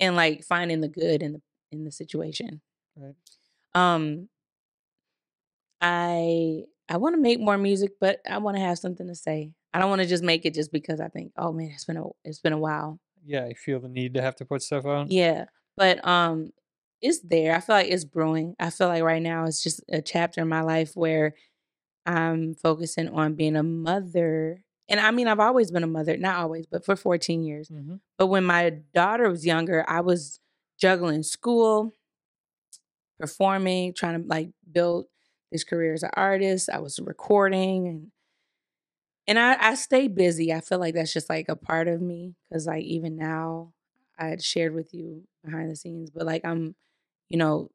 [0.00, 2.60] and like finding the good in the in the situation.
[2.96, 3.14] Right.
[3.74, 4.28] um
[5.80, 6.60] i
[6.90, 9.52] i want to make more music but i want to have something to say.
[9.74, 11.96] I don't want to just make it just because i think oh man it's been
[11.96, 12.98] a it's been a while.
[13.24, 15.10] Yeah, I feel the need to have to put stuff out.
[15.10, 16.50] yeah but um
[17.00, 17.56] it's there.
[17.56, 18.54] I feel like it's brewing.
[18.60, 21.34] I feel like right now it's just a chapter in my life where
[22.06, 26.36] i'm focusing on being a mother and i mean i've always been a mother not
[26.36, 27.96] always but for 14 years Mm-hmm.
[28.18, 30.40] but when my daughter was younger, I was
[30.78, 31.92] juggling school,
[33.18, 35.06] performing, trying to like build
[35.50, 36.68] this career as an artist.
[36.72, 38.06] I was recording and
[39.28, 40.52] and I, I stay busy.
[40.52, 42.34] I feel like that's just like a part of me.
[42.52, 43.72] Cause like even now
[44.18, 46.74] I had shared with you behind the scenes, but like I'm,
[47.28, 47.70] you know,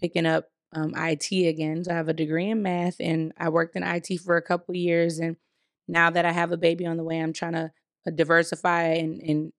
[0.00, 1.84] picking up um, IT again.
[1.84, 4.74] So I have a degree in math and I worked in IT for a couple
[4.76, 5.18] years.
[5.18, 5.36] And
[5.88, 7.72] now that I have a baby on the way, I'm trying to
[8.06, 9.52] uh, diversify and, and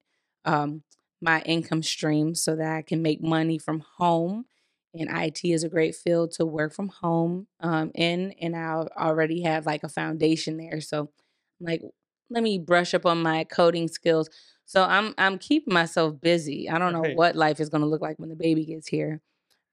[0.45, 0.83] um,
[1.21, 4.45] my income stream so that I can make money from home.
[4.93, 8.33] And IT is a great field to work from home um, in.
[8.39, 10.81] And I already have like a foundation there.
[10.81, 11.09] So
[11.59, 11.81] I'm like,
[12.29, 14.29] let me brush up on my coding skills.
[14.65, 16.69] So I'm I'm keeping myself busy.
[16.69, 19.21] I don't know what life is going to look like when the baby gets here,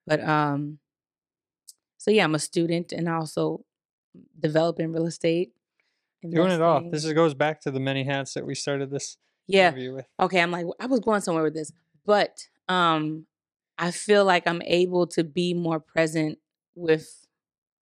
[0.06, 0.78] but um,
[1.96, 3.64] so yeah, I'm a student and also
[4.38, 5.52] developing real estate.
[6.28, 6.90] Doing it all.
[6.90, 9.16] This is, goes back to the many hats that we started this
[9.46, 9.68] yeah.
[9.68, 10.06] interview with.
[10.20, 11.72] Okay, I'm like I was going somewhere with this,
[12.04, 13.26] but um,
[13.78, 16.38] I feel like I'm able to be more present
[16.74, 17.26] with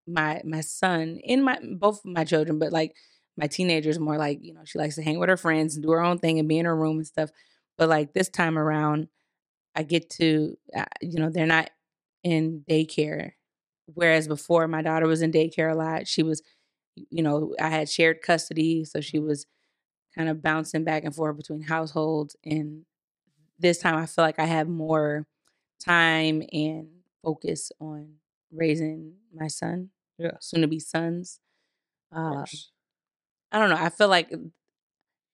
[0.06, 2.94] my my son and my both of my children, but like
[3.36, 5.90] my teenagers more like you know she likes to hang with her friends and do
[5.90, 7.30] her own thing and be in her room and stuff.
[7.76, 9.08] But like this time around,
[9.74, 11.70] I get to uh, you know they're not
[12.22, 13.32] in daycare,
[13.86, 16.06] whereas before my daughter was in daycare a lot.
[16.06, 16.42] She was,
[17.10, 19.46] you know, I had shared custody, so she was
[20.14, 22.84] kind of bouncing back and forth between households and
[23.58, 25.26] this time I feel like I have more
[25.84, 26.88] time and
[27.22, 28.14] focus on
[28.52, 30.32] raising my son, Yeah.
[30.40, 31.40] soon to be sons.
[32.14, 32.44] Uh.
[33.50, 33.76] I don't know.
[33.76, 34.32] I feel like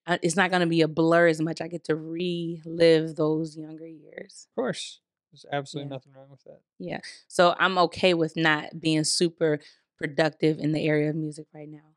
[0.06, 1.60] uh, it's not going to be a blur as much.
[1.60, 4.46] I get to relive those younger years.
[4.50, 5.00] Of course.
[5.32, 5.94] There's absolutely yeah.
[5.96, 6.60] nothing wrong with that.
[6.78, 7.00] Yeah.
[7.26, 9.58] So I'm okay with not being super
[9.98, 11.94] productive in the area of music right now.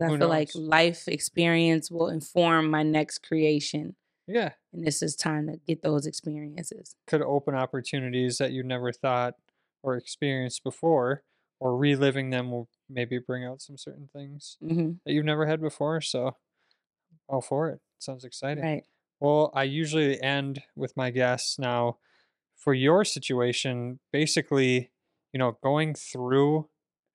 [0.00, 3.96] I Who feel like life experience will inform my next creation.
[4.26, 4.54] Yeah.
[4.72, 6.94] And this is time to get those experiences.
[7.06, 9.34] Could open opportunities that you never thought
[9.82, 11.22] or experienced before,
[11.60, 15.60] or reliving them will maybe bring out some certain things hmm that you've never had
[15.60, 16.00] before.
[16.00, 16.36] So,
[17.28, 17.80] all for it.
[17.98, 18.64] Sounds exciting.
[18.64, 18.84] Right.
[19.20, 21.98] Well, I usually end with my guests now.
[22.56, 24.90] For your situation, basically,
[25.32, 26.68] you know, going through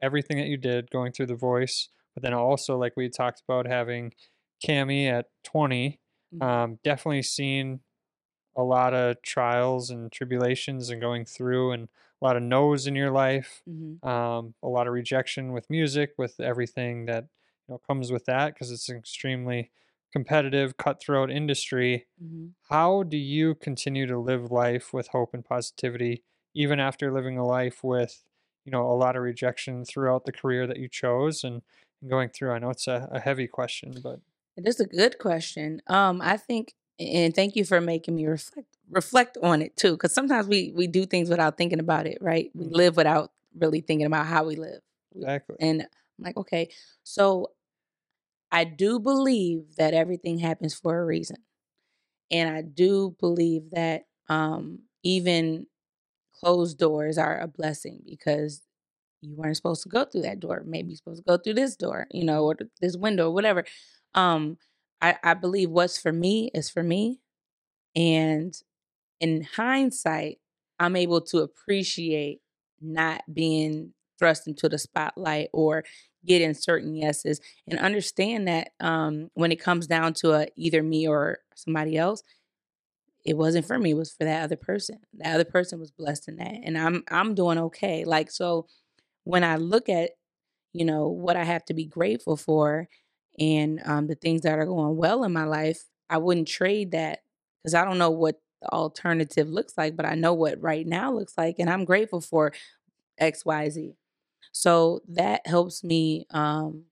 [0.04, 3.68] everything that you did, going through the voice, but then also, like we talked about,
[3.68, 4.14] having
[4.66, 6.02] Cami at 20,
[6.32, 6.48] Mhm.
[6.48, 7.82] um, definitely seen
[8.56, 11.90] a lot of trials and tribulations and going through and
[12.22, 16.12] a lot of no's in your life hmm um, a lot of rejection with music,
[16.18, 19.72] with everything that you know comes with that, because it's an extremely
[20.12, 22.06] competitive, cutthroat industry.
[22.20, 26.24] hmm How do you continue to live life with hope and positivity,
[26.54, 28.26] even after living a life with
[28.66, 31.62] you know a lot of rejection throughout the career that you chose and,
[32.02, 32.52] and going through?
[32.52, 34.20] I know it's a, a heavy question, but
[34.58, 35.82] It is a good question.
[35.88, 40.14] Um, I think, and thank you for making me reflect reflect on it too, because
[40.14, 42.52] sometimes we we do things without thinking about it, right?
[42.54, 42.76] We Mhm.
[42.76, 44.82] live without really thinking about how we live.
[45.16, 45.56] Exactly.
[45.60, 46.70] And I'm like, okay,
[47.04, 47.52] so
[48.52, 51.38] I do believe that everything happens for a reason.
[52.32, 55.68] And I do believe that um, even
[56.44, 58.62] closed doors are a blessing because
[59.22, 60.64] you weren't supposed to go through that door.
[60.66, 63.64] Maybe you're supposed to go through this door, you know, or this window, or whatever.
[64.14, 64.58] Um,
[65.02, 67.20] I, I believe what's for me is for me.
[67.96, 68.54] And
[69.20, 70.40] in hindsight,
[70.80, 72.42] I'm able to appreciate
[72.82, 75.84] not being thrust into the spotlight or
[76.26, 81.08] getting certain yeses and understand that um, when it comes down to a, either me
[81.08, 82.24] or somebody else,
[83.26, 85.00] it wasn't for me, it was for that other person.
[85.16, 86.56] That other person was blessed in that.
[86.64, 88.06] And I'm I'm doing okay.
[88.06, 88.68] Like so
[89.24, 90.12] when I look at,
[90.74, 92.88] you know, what I have to be grateful for
[93.40, 97.20] and um, the things that are going well in my life, I wouldn't trade that
[97.64, 101.12] because I don't know what the alternative looks like, but I know what right now
[101.14, 102.54] looks like, and I'm grateful for
[103.18, 103.94] X, Y, Z.
[104.52, 106.86] So that helps me um,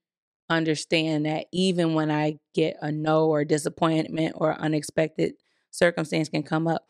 [0.50, 5.34] understand that even when I get a no or disappointment or unexpected
[5.72, 6.86] circumstance can come up,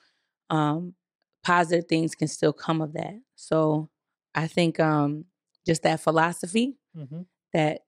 [0.51, 0.95] um,
[1.43, 3.14] positive things can still come of that.
[3.37, 3.89] So
[4.35, 5.24] I think um,
[5.66, 7.22] just that philosophy Mm-hmm.
[7.55, 7.80] that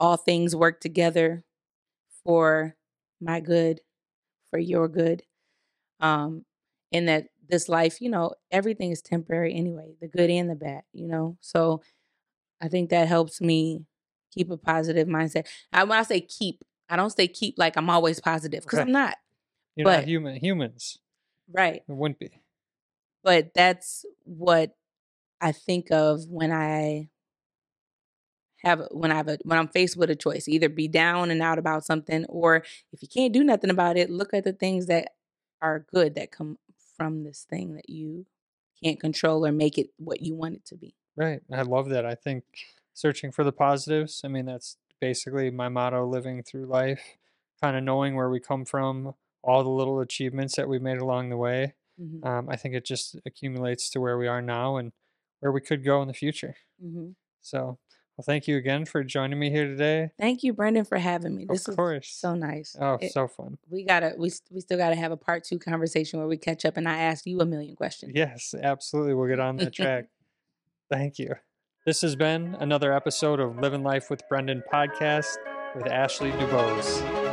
[0.00, 1.44] all things work together
[2.24, 2.74] for
[3.20, 3.82] my good,
[4.50, 5.22] for your good.
[6.00, 6.46] Um,
[6.90, 10.84] and that this life, you know, everything is temporary anyway, the good and the bad,
[10.94, 11.36] you know.
[11.42, 11.82] So
[12.62, 13.84] I think that helps me
[14.32, 15.46] keep a positive mindset.
[15.70, 18.78] I when I say keep, I don't say keep like I'm always positive because.
[18.78, 19.16] I'm not.
[19.76, 20.36] You're But- not human.
[20.36, 20.98] Humans.
[21.52, 21.82] Right.
[21.88, 22.42] It wouldn't be.
[23.22, 24.76] But that's what
[25.40, 27.10] I think of when I
[28.64, 31.42] have when I have a when I'm faced with a choice, either be down and
[31.42, 34.86] out about something, or if you can't do nothing about it, look at the things
[34.86, 35.12] that
[35.60, 36.58] are good that come
[36.96, 38.26] from this thing that you
[38.82, 40.94] can't control or make it what you want it to be.
[41.16, 41.40] Right.
[41.52, 42.04] I love that.
[42.06, 42.44] I think
[42.94, 47.00] searching for the positives, I mean, that's basically my motto living through life,
[47.62, 49.14] kind of knowing where we come from,
[49.46, 51.74] all the little achievements that we made along the way.
[52.00, 52.24] Mhm.
[52.26, 54.92] Um, I think it just accumulates to where we are now and
[55.40, 56.56] where we could go in the future.
[56.84, 57.14] Mhm.
[57.40, 57.78] So,
[58.16, 60.10] well, thank you again for joining me here today.
[60.18, 61.42] Thank you, Brendan, for having me.
[61.44, 62.08] Of This course.
[62.08, 62.74] so nice.
[62.80, 63.58] Oh, It- so fun.
[63.70, 66.76] we gotta we we still gotta have a part two conversation where we catch up
[66.76, 68.12] and I ask you a million questions.
[68.14, 69.14] Yes, absolutely.
[69.14, 70.08] We'll get on that track.
[70.90, 71.34] Thank you.
[71.86, 75.36] This has been another episode of Living Life with Brendan podcast
[75.76, 77.25] with Ashley DuBose.